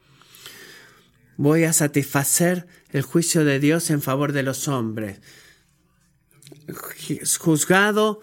[1.37, 5.20] Voy a satisfacer el juicio de Dios en favor de los hombres
[7.38, 8.20] juzgado,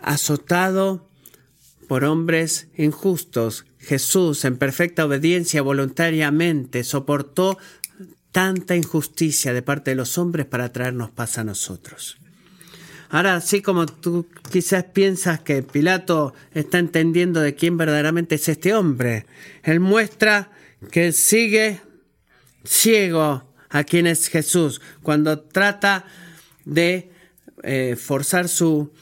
[0.00, 1.08] azotado
[1.88, 3.66] por hombres injustos.
[3.78, 7.58] Jesús, en perfecta obediencia voluntariamente, soportó
[8.32, 12.16] tanta injusticia de parte de los hombres para traernos paz a nosotros.
[13.08, 18.72] Ahora, así como tú quizás piensas que Pilato está entendiendo de quién verdaderamente es este
[18.72, 19.26] hombre,
[19.64, 20.52] él muestra
[20.92, 21.80] que sigue
[22.64, 26.04] ciego a quién es Jesús cuando trata
[26.64, 27.10] de
[27.64, 28.92] eh, forzar su,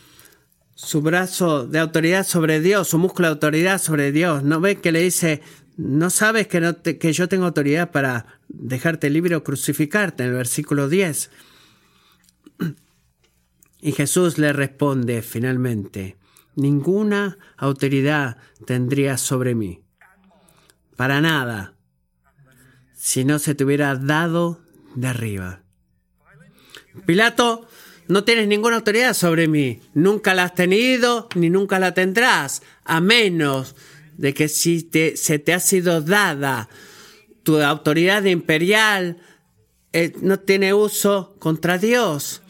[0.75, 4.43] su brazo de autoridad sobre Dios, su músculo de autoridad sobre Dios.
[4.43, 5.43] ¿No ve que le dice,
[5.77, 10.37] no sabes que, no que yo tengo autoridad para dejarte libre o crucificarte en el
[10.37, 11.31] versículo 10?
[13.81, 16.17] Y Jesús le responde finalmente,
[16.57, 19.83] ninguna autoridad tendría sobre mí,
[20.97, 21.75] para nada,
[22.95, 24.61] si no se te hubiera dado
[24.97, 25.63] de arriba.
[27.07, 27.69] Pilato
[28.09, 29.81] no tienes ninguna autoridad sobre mí.
[29.95, 33.77] Nunca la has tenido ni nunca la tendrás, a menos
[34.17, 36.69] de que si te, se te ha sido dada
[37.49, 39.17] tu autoridad imperial,
[39.95, 42.43] eh, no tiene uso contra Dios.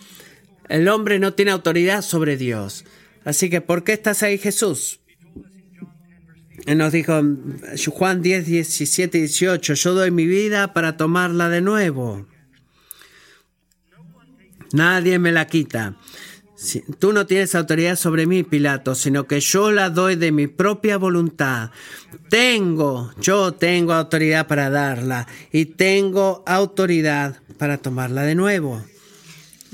[0.69, 2.85] El hombre no tiene autoridad sobre Dios.
[3.25, 4.99] Así que, ¿por qué estás ahí, Jesús?
[6.67, 7.13] Él nos dijo
[7.93, 12.27] Juan 10, 17 y 18, yo doy mi vida para tomarla de nuevo.
[14.73, 15.97] Nadie me la quita.
[16.99, 20.97] Tú no tienes autoridad sobre mí, Pilato, sino que yo la doy de mi propia
[20.99, 21.71] voluntad.
[22.29, 28.83] Tengo, yo tengo autoridad para darla y tengo autoridad para tomarla de nuevo.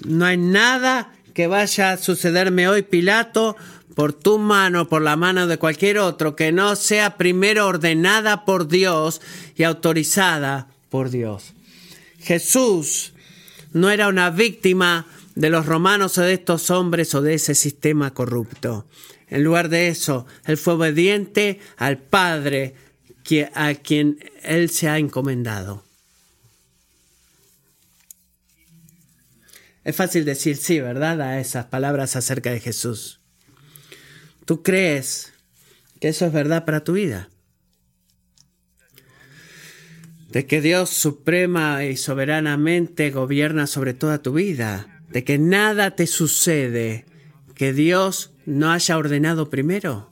[0.06, 3.56] No hay nada que vaya a sucederme hoy, Pilato,
[3.94, 8.68] por tu mano, por la mano de cualquier otro, que no sea primero ordenada por
[8.68, 9.20] Dios
[9.56, 11.54] y autorizada por Dios.
[12.20, 13.12] Jesús
[13.72, 18.14] no era una víctima de los romanos o de estos hombres o de ese sistema
[18.14, 18.86] corrupto.
[19.28, 22.74] En lugar de eso, él fue obediente al Padre
[23.54, 25.82] a quien él se ha encomendado.
[29.82, 31.20] Es fácil decir sí, ¿verdad?
[31.20, 33.20] A esas palabras acerca de Jesús.
[34.44, 35.32] ¿Tú crees
[36.00, 37.28] que eso es verdad para tu vida?
[40.34, 46.06] de que Dios suprema y soberanamente gobierna sobre toda tu vida, de que nada te
[46.06, 47.04] sucede
[47.54, 50.10] que Dios no haya ordenado primero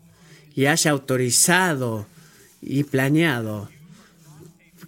[0.55, 2.07] y haya autorizado
[2.61, 3.69] y planeado,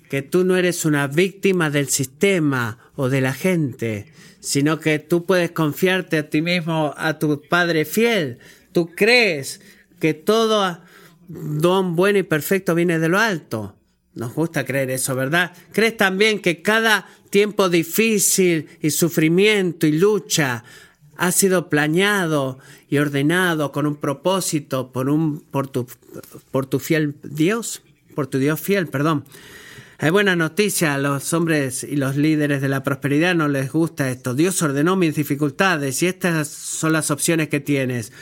[0.09, 5.25] que tú no eres una víctima del sistema o de la gente, sino que tú
[5.25, 8.39] puedes confiarte a ti mismo, a tu Padre fiel.
[8.73, 9.61] Tú crees
[9.99, 10.81] que todo
[11.29, 13.77] don bueno y perfecto viene de lo alto.
[14.15, 15.53] Nos gusta creer eso, ¿verdad?
[15.73, 20.65] Crees también que cada tiempo difícil y sufrimiento y lucha
[21.17, 22.59] ha sido planeado
[22.89, 25.87] y ordenado con un propósito por, un, por, tu,
[26.51, 27.83] por tu fiel Dios,
[28.15, 29.25] por tu Dios fiel, perdón.
[29.99, 34.11] Hay buena noticia, a los hombres y los líderes de la prosperidad no les gusta
[34.11, 34.35] esto.
[34.35, 38.13] Dios ordenó mis dificultades y estas son las opciones que tienes.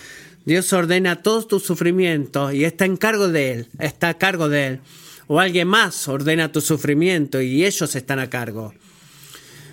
[0.44, 4.66] Dios ordena todos tus sufrimientos y está en cargo de Él, está a cargo de
[4.66, 4.80] Él.
[5.26, 8.74] O alguien más ordena tu sufrimiento y ellos están a cargo.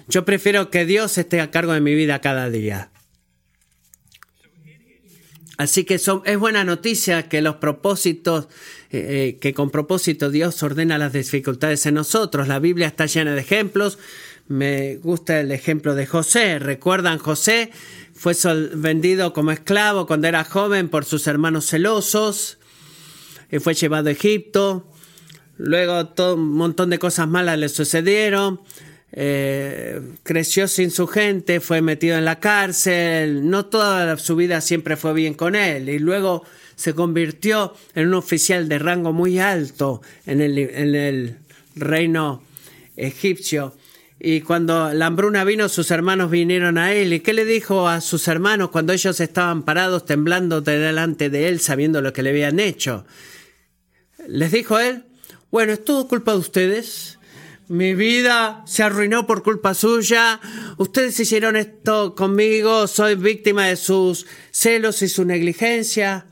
[0.07, 2.89] Yo prefiero que Dios esté a cargo de mi vida cada día.
[5.59, 8.47] Así que es buena noticia que los propósitos,
[8.91, 12.47] eh, eh, que con propósito Dios ordena las dificultades en nosotros.
[12.47, 13.99] La Biblia está llena de ejemplos.
[14.47, 16.59] Me gusta el ejemplo de José.
[16.59, 17.71] ¿Recuerdan José?
[18.15, 18.33] Fue
[18.73, 22.57] vendido como esclavo cuando era joven por sus hermanos celosos.
[23.51, 24.87] Y fue llevado a Egipto.
[25.59, 28.61] Luego todo un montón de cosas malas le sucedieron.
[29.11, 34.95] Eh, creció sin su gente, fue metido en la cárcel, no toda su vida siempre
[34.97, 36.43] fue bien con él y luego
[36.75, 41.37] se convirtió en un oficial de rango muy alto en el, en el
[41.75, 42.41] reino
[42.95, 43.75] egipcio.
[44.17, 47.11] Y cuando la hambruna vino, sus hermanos vinieron a él.
[47.11, 51.59] ¿Y qué le dijo a sus hermanos cuando ellos estaban parados temblando delante de él,
[51.59, 53.05] sabiendo lo que le habían hecho?
[54.27, 55.05] Les dijo él,
[55.51, 57.19] bueno, es todo culpa de ustedes.
[57.67, 60.39] Mi vida se arruinó por culpa suya.
[60.77, 62.87] Ustedes hicieron esto conmigo.
[62.87, 66.25] Soy víctima de sus celos y su negligencia.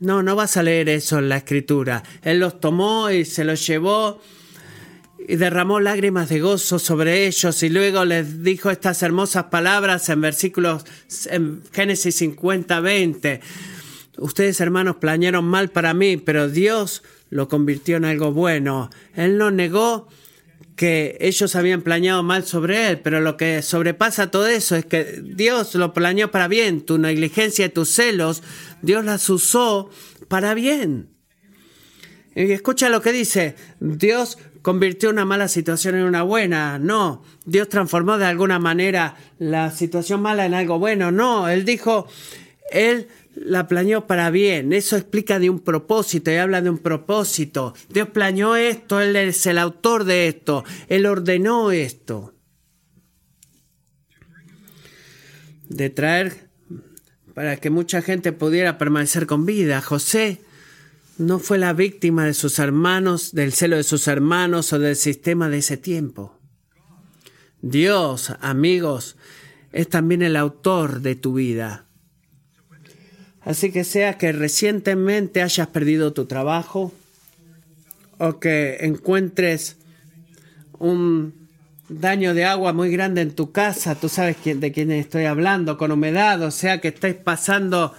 [0.00, 2.02] No, no vas a leer eso en la escritura.
[2.22, 4.20] Él los tomó y se los llevó
[5.28, 10.22] y derramó lágrimas de gozo sobre ellos y luego les dijo estas hermosas palabras en
[10.22, 10.84] versículos
[11.30, 13.40] en Génesis 50, 20.
[14.18, 18.90] Ustedes hermanos planearon mal para mí, pero Dios lo convirtió en algo bueno.
[19.14, 20.08] Él no negó
[20.78, 25.20] que ellos habían planeado mal sobre él, pero lo que sobrepasa todo eso es que
[25.22, 28.42] Dios lo planeó para bien, tu negligencia y tus celos,
[28.80, 29.90] Dios las usó
[30.28, 31.10] para bien.
[32.36, 37.68] Y escucha lo que dice, Dios convirtió una mala situación en una buena, no, Dios
[37.68, 42.06] transformó de alguna manera la situación mala en algo bueno, no, Él dijo,
[42.70, 43.08] Él
[43.40, 44.72] la planeó para bien.
[44.72, 47.74] Eso explica de un propósito y habla de un propósito.
[47.88, 52.34] Dios planeó esto, Él es el autor de esto, Él ordenó esto.
[55.68, 56.48] De traer
[57.34, 59.80] para que mucha gente pudiera permanecer con vida.
[59.80, 60.40] José
[61.18, 65.48] no fue la víctima de sus hermanos, del celo de sus hermanos o del sistema
[65.48, 66.38] de ese tiempo.
[67.60, 69.16] Dios, amigos,
[69.72, 71.87] es también el autor de tu vida.
[73.48, 76.92] Así que sea que recientemente hayas perdido tu trabajo
[78.18, 79.78] o que encuentres
[80.78, 81.32] un
[81.88, 85.92] daño de agua muy grande en tu casa, tú sabes de quién estoy hablando, con
[85.92, 87.94] humedad, o sea que estés pasando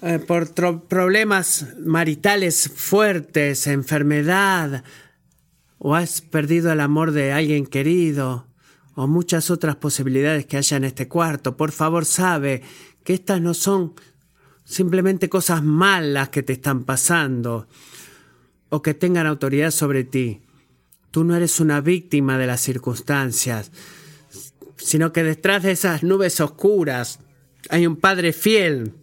[0.00, 0.54] eh, por
[0.84, 4.84] problemas maritales fuertes, enfermedad,
[5.76, 8.46] o has perdido el amor de alguien querido,
[8.94, 12.62] o muchas otras posibilidades que haya en este cuarto, por favor sabe
[13.04, 13.94] que estas no son
[14.64, 17.66] simplemente cosas malas que te están pasando
[18.68, 20.42] o que tengan autoridad sobre ti.
[21.10, 23.72] Tú no eres una víctima de las circunstancias,
[24.76, 27.18] sino que detrás de esas nubes oscuras
[27.68, 28.94] hay un Padre fiel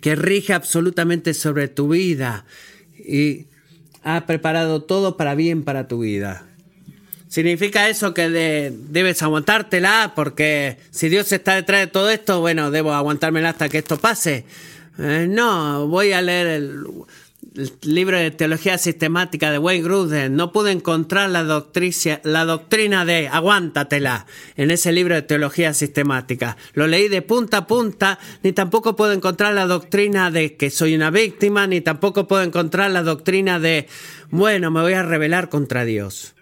[0.00, 2.44] que rige absolutamente sobre tu vida
[2.98, 3.46] y
[4.02, 6.53] ha preparado todo para bien para tu vida.
[7.34, 10.12] ¿Significa eso que debes aguantártela?
[10.14, 14.44] Porque si Dios está detrás de todo esto, bueno, debo aguantármela hasta que esto pase.
[15.00, 16.84] Eh, no, voy a leer el,
[17.82, 20.36] libro de teología sistemática de Wayne Gruden.
[20.36, 24.26] No pude encontrar la, la doctrina de aguántatela
[24.56, 26.56] en ese libro de teología sistemática.
[26.74, 30.94] Lo leí de punta a punta, ni tampoco puedo encontrar la doctrina de que soy
[30.94, 33.88] una víctima, ni tampoco puedo encontrar la doctrina de,
[34.30, 36.34] bueno, me voy a rebelar contra Dios.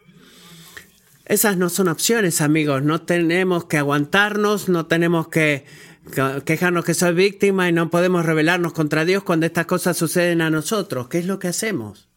[1.32, 2.82] Esas no son opciones, amigos.
[2.82, 5.64] No tenemos que aguantarnos, no tenemos que
[6.44, 10.50] quejarnos que soy víctima y no podemos rebelarnos contra Dios cuando estas cosas suceden a
[10.50, 11.08] nosotros.
[11.08, 12.10] ¿Qué es lo que hacemos?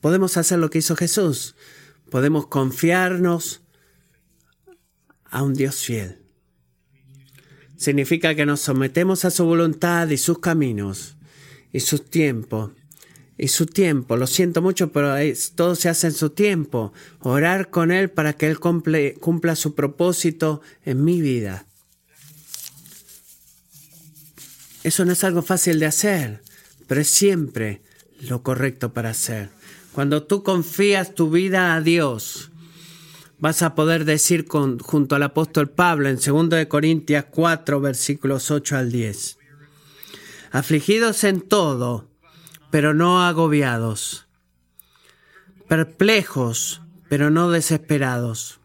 [0.00, 1.54] Podemos hacer lo que hizo Jesús.
[2.10, 3.62] Podemos confiarnos
[5.26, 6.18] a un Dios fiel.
[7.76, 11.16] Significa que nos sometemos a su voluntad y sus caminos
[11.72, 12.72] y sus tiempos
[13.40, 14.18] y su tiempo.
[14.18, 15.14] Lo siento mucho, pero
[15.54, 16.92] todo se hace en su tiempo.
[17.20, 21.64] Orar con Él para que Él cumpla su propósito en mi vida.
[24.84, 26.42] Eso no es algo fácil de hacer,
[26.86, 27.80] pero es siempre
[28.20, 29.48] lo correcto para hacer.
[29.92, 32.50] Cuando tú confías tu vida a Dios,
[33.38, 38.92] vas a poder decir junto al apóstol Pablo en 2 Corintias 4, versículos 8 al
[38.92, 39.38] 10.
[40.52, 42.09] Afligidos en todo,
[42.70, 44.26] pero no agobiados,
[45.68, 48.60] perplejos, pero no desesperados,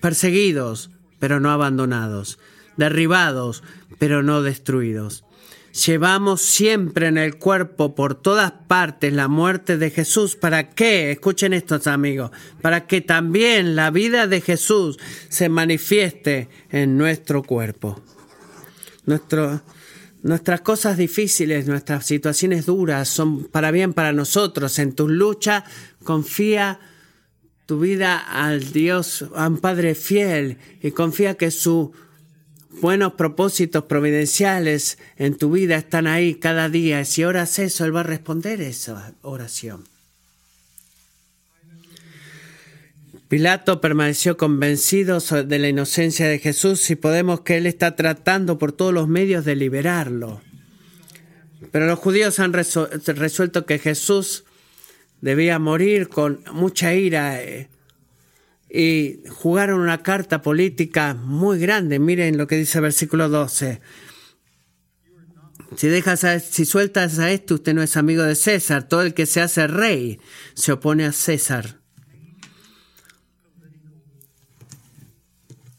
[0.00, 2.38] perseguidos, pero no abandonados,
[2.76, 3.62] derribados,
[3.98, 5.24] pero no destruidos.
[5.84, 10.34] Llevamos siempre en el cuerpo por todas partes la muerte de Jesús.
[10.34, 11.10] ¿Para qué?
[11.10, 12.30] Escuchen estos amigos.
[12.62, 18.00] Para que también la vida de Jesús se manifieste en nuestro cuerpo.
[19.04, 19.60] Nuestro,
[20.26, 24.80] Nuestras cosas difíciles, nuestras situaciones duras son para bien para nosotros.
[24.80, 25.62] En tu lucha,
[26.02, 26.80] confía
[27.64, 31.90] tu vida al Dios, a un Padre fiel y confía que sus
[32.80, 37.04] buenos propósitos providenciales en tu vida están ahí cada día.
[37.04, 39.84] Si oras eso, Él va a responder esa oración.
[43.28, 48.72] Pilato permaneció convencido de la inocencia de Jesús y podemos que él está tratando por
[48.72, 50.42] todos los medios de liberarlo.
[51.72, 54.44] Pero los judíos han resuelto que Jesús
[55.20, 57.68] debía morir con mucha ira eh,
[58.70, 61.98] y jugaron una carta política muy grande.
[61.98, 63.80] Miren lo que dice el versículo 12.
[65.76, 68.86] Si, dejas si sueltas a esto, usted no es amigo de César.
[68.86, 70.20] Todo el que se hace rey
[70.54, 71.80] se opone a César.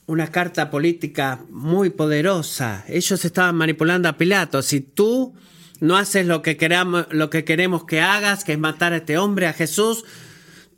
[0.08, 2.86] Una carta política muy poderosa.
[2.88, 4.62] Ellos estaban manipulando a Pilato.
[4.62, 5.36] Si tú
[5.82, 9.18] no haces lo que, queramos, lo que queremos que hagas, que es matar a este
[9.18, 10.06] hombre, a Jesús,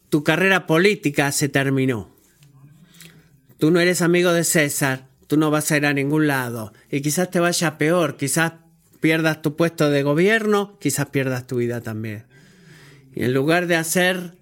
[0.09, 2.09] tu carrera política se terminó.
[3.59, 6.73] Tú no eres amigo de César, tú no vas a ir a ningún lado.
[6.89, 8.53] Y quizás te vaya peor, quizás
[8.99, 12.25] pierdas tu puesto de gobierno, quizás pierdas tu vida también.
[13.13, 14.33] Y en lugar de hacer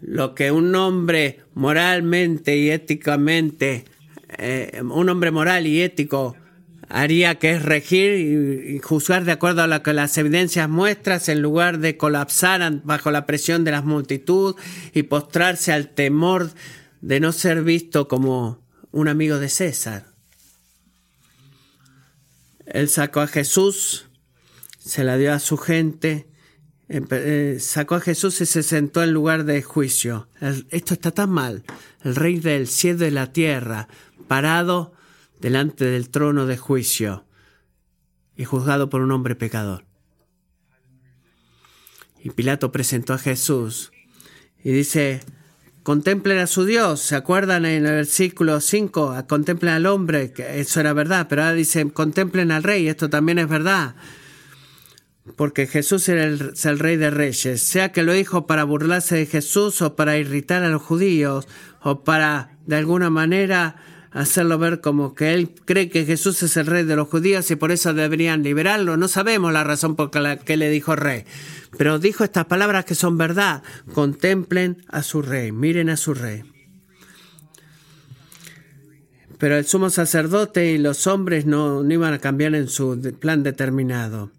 [0.00, 3.84] lo que un hombre moralmente y éticamente
[4.38, 6.36] eh, un hombre moral y ético
[6.88, 11.42] haría que es regir y, juzgar de acuerdo a lo que las evidencias muestran en
[11.42, 14.56] lugar de colapsar bajo la presión de las multitud
[14.92, 16.50] y postrarse al temor
[17.00, 18.60] de no ser visto como
[18.92, 20.06] un amigo de César.
[22.66, 24.06] Él sacó a Jesús,
[24.78, 26.26] se la dio a su gente,
[27.58, 30.28] sacó a Jesús y se sentó en lugar de juicio.
[30.70, 31.64] esto está tan mal.
[32.02, 33.88] El rey del cielo y la tierra
[34.28, 34.92] parado
[35.40, 37.24] delante del trono de juicio
[38.36, 39.84] y juzgado por un hombre pecador.
[42.22, 43.92] Y Pilato presentó a Jesús
[44.62, 45.20] y dice,
[45.82, 49.26] contemplen a su Dios, ¿se acuerdan en el versículo 5?
[49.28, 53.48] Contemplen al hombre, eso era verdad, pero ahora dice, contemplen al rey, esto también es
[53.48, 53.94] verdad.
[55.34, 59.26] Porque Jesús era el, el rey de reyes, sea que lo dijo para burlarse de
[59.26, 61.48] Jesús o para irritar a los judíos
[61.82, 63.76] o para de alguna manera
[64.16, 67.56] hacerlo ver como que él cree que Jesús es el rey de los judíos y
[67.56, 68.96] por eso deberían liberarlo.
[68.96, 71.24] No sabemos la razón por la que le dijo rey,
[71.76, 73.62] pero dijo estas palabras que son verdad.
[73.92, 76.44] Contemplen a su rey, miren a su rey.
[79.38, 83.42] Pero el sumo sacerdote y los hombres no, no iban a cambiar en su plan
[83.42, 84.30] determinado.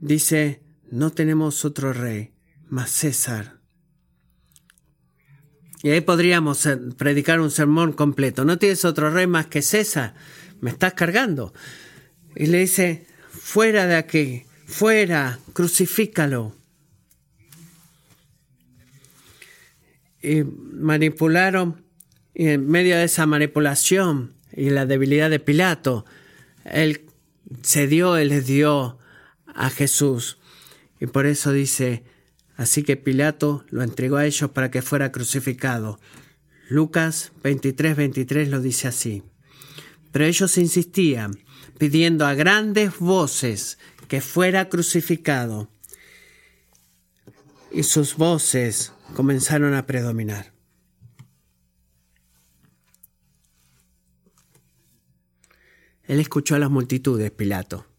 [0.00, 2.32] Dice, no tenemos otro rey,
[2.68, 3.60] más César.
[5.82, 8.44] Y ahí podríamos eh, predicar un sermón completo.
[8.44, 10.14] No tienes otro rey más que César.
[10.60, 11.54] Me estás cargando.
[12.34, 16.54] Y le dice, fuera de aquí, fuera, crucifícalo.
[20.22, 21.82] Y manipularon,
[22.34, 26.04] y en medio de esa manipulación y la debilidad de Pilato,
[26.64, 27.06] él
[27.62, 28.99] cedió, él les dio
[29.54, 30.38] a Jesús.
[31.00, 32.04] Y por eso dice,
[32.60, 35.98] Así que Pilato lo entregó a ellos para que fuera crucificado.
[36.68, 39.22] Lucas 23, 23 lo dice así.
[40.12, 41.32] Pero ellos insistían,
[41.78, 43.78] pidiendo a grandes voces
[44.08, 45.70] que fuera crucificado.
[47.72, 50.52] Y sus voces comenzaron a predominar.
[56.04, 57.89] Él escuchó a las multitudes, Pilato.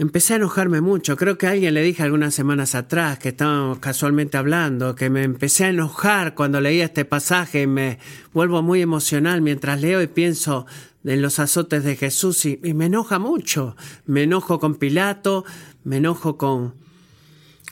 [0.00, 1.14] Empecé a enojarme mucho.
[1.14, 5.66] Creo que alguien le dije algunas semanas atrás que estábamos casualmente hablando, que me empecé
[5.66, 7.98] a enojar cuando leía este pasaje y me
[8.32, 10.64] vuelvo muy emocional mientras leo y pienso,
[11.04, 13.76] en los azotes de Jesús y, y me enoja mucho.
[14.06, 15.44] Me enojo con Pilato,
[15.84, 16.76] me enojo con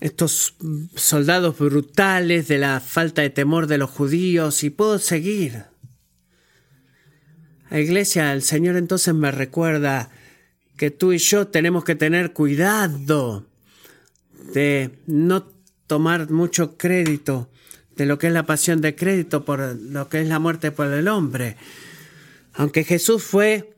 [0.01, 0.55] estos
[0.97, 5.64] soldados brutales de la falta de temor de los judíos y puedo seguir.
[7.70, 10.11] La iglesia, el Señor entonces me recuerda
[10.79, 13.45] que tú y yo tenemos que tener cuidado
[14.55, 15.45] de no
[15.87, 17.51] tomar mucho crédito
[17.97, 20.87] de lo que es la pasión de crédito por lo que es la muerte por
[20.87, 21.57] el hombre.
[22.55, 23.74] Aunque Jesús fue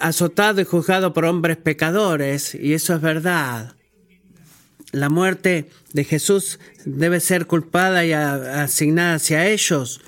[0.00, 3.74] azotado y juzgado por hombres pecadores, y eso es verdad,
[4.92, 10.00] la muerte de Jesús debe ser culpada y asignada hacia ellos.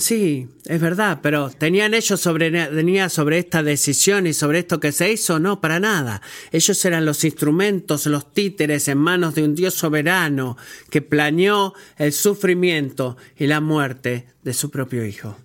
[0.00, 5.38] Sí, es verdad, pero ¿tenían ellos sobre, esta decisión y sobre esto que se hizo?
[5.38, 6.22] No, para nada.
[6.52, 10.56] Ellos eran los instrumentos, los títeres en manos de un Dios soberano
[10.88, 15.36] que planeó el sufrimiento y la muerte de su propio Hijo.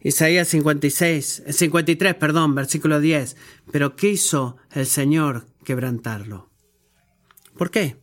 [0.00, 3.36] Isaías 56, 53, perdón, versículo 10.
[3.70, 6.50] Pero quiso el Señor quebrantarlo.
[7.56, 7.96] ¿Por qué?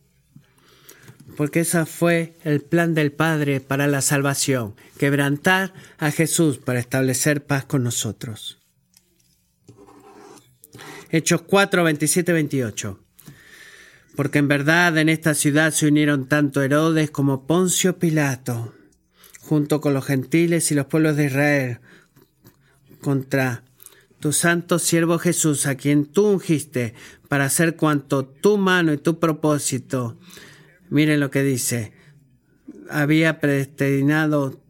[1.36, 7.44] Porque ese fue el plan del Padre para la salvación, quebrantar a Jesús para establecer
[7.44, 8.58] paz con nosotros.
[11.10, 13.00] Hechos 4, 27, 28.
[14.16, 18.74] Porque en verdad en esta ciudad se unieron tanto Herodes como Poncio Pilato,
[19.40, 21.80] junto con los gentiles y los pueblos de Israel,
[23.00, 23.64] contra
[24.20, 26.94] tu santo siervo Jesús, a quien tú ungiste
[27.28, 30.16] para hacer cuanto tu mano y tu propósito,
[30.94, 31.92] miren lo que dice,
[32.88, 34.62] había predestinado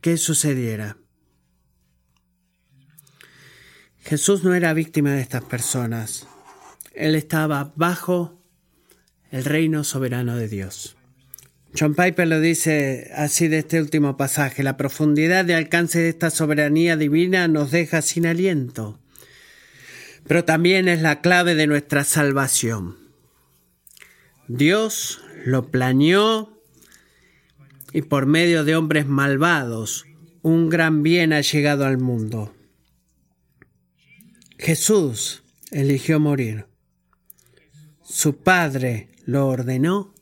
[0.00, 0.96] que sucediera.
[3.98, 6.28] Jesús no era víctima de estas personas.
[6.94, 8.40] Él estaba bajo
[9.32, 10.96] el reino soberano de Dios.
[11.76, 16.30] John Piper lo dice así de este último pasaje, la profundidad de alcance de esta
[16.30, 19.00] soberanía divina nos deja sin aliento,
[20.28, 23.05] pero también es la clave de nuestra salvación.
[24.48, 26.62] Dios lo planeó
[27.92, 30.04] y por medio de hombres malvados
[30.42, 32.54] un gran bien ha llegado al mundo.
[34.58, 36.66] Jesús eligió morir.
[38.02, 40.14] Su Padre lo ordenó.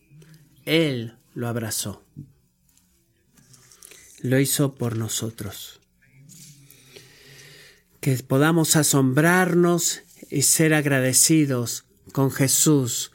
[0.64, 2.02] Él lo abrazó.
[4.22, 5.80] Lo hizo por nosotros.
[8.00, 13.12] Que podamos asombrarnos y ser agradecidos con Jesús,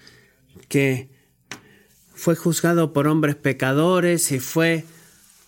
[0.70, 1.10] que
[2.14, 4.86] fue juzgado por hombres pecadores y fue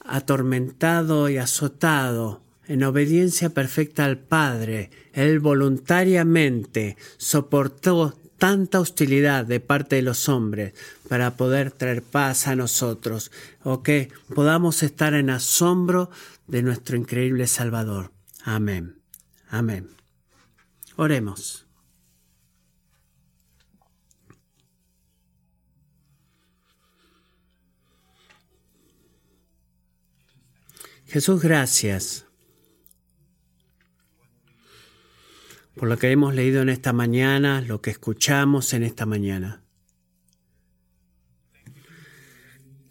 [0.03, 4.89] atormentado y azotado en obediencia perfecta al Padre.
[5.13, 10.73] Él voluntariamente soportó tanta hostilidad de parte de los hombres
[11.07, 13.31] para poder traer paz a nosotros,
[13.63, 16.09] o que podamos estar en asombro
[16.47, 18.11] de nuestro increíble Salvador.
[18.43, 18.95] Amén.
[19.49, 19.89] Amén.
[20.95, 21.67] Oremos.
[31.11, 32.25] Jesús, gracias
[35.75, 39.61] por lo que hemos leído en esta mañana, lo que escuchamos en esta mañana.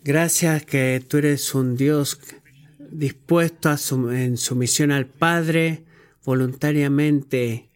[0.05, 2.21] Gracias que tú eres un Dios
[2.79, 3.79] dispuesto a
[4.15, 5.87] en sumisión al Padre,
[6.23, 7.71] voluntariamente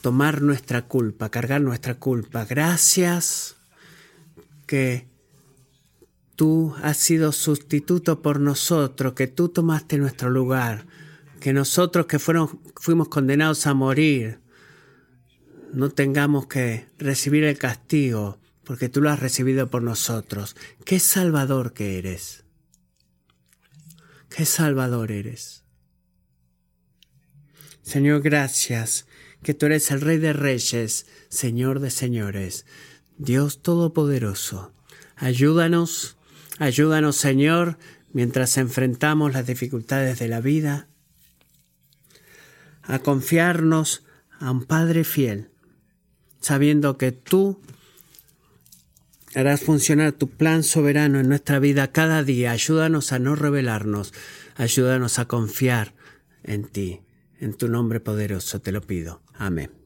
[0.00, 2.46] tomar nuestra culpa, cargar nuestra culpa.
[2.46, 3.56] Gracias
[4.66, 5.15] que
[6.36, 10.86] tú has sido sustituto por nosotros, que tú tomaste nuestro lugar
[11.40, 14.40] que nosotros que fuimos condenados a morir
[15.72, 20.56] no tengamos que recibir el castigo porque tú lo has recibido por nosotros.
[20.84, 22.44] Qué salvador que eres.
[24.28, 25.62] Qué salvador eres.
[27.82, 29.06] Señor, gracias
[29.42, 32.66] que tú eres el Rey de Reyes, Señor de Señores,
[33.18, 34.72] Dios Todopoderoso.
[35.14, 36.15] Ayúdanos,
[36.58, 37.78] ayúdanos, Señor,
[38.12, 40.88] mientras enfrentamos las dificultades de la vida
[42.82, 44.04] a confiarnos
[44.38, 45.50] a un Padre fiel,
[46.40, 47.60] sabiendo que tú
[49.34, 52.52] harás funcionar tu plan soberano en nuestra vida cada día.
[52.52, 54.14] Ayúdanos a no rebelarnos,
[54.56, 55.94] ayúdanos a confiar
[56.42, 57.00] en ti.
[57.38, 59.20] En tu nombre poderoso te lo pido.
[59.34, 59.85] Amén.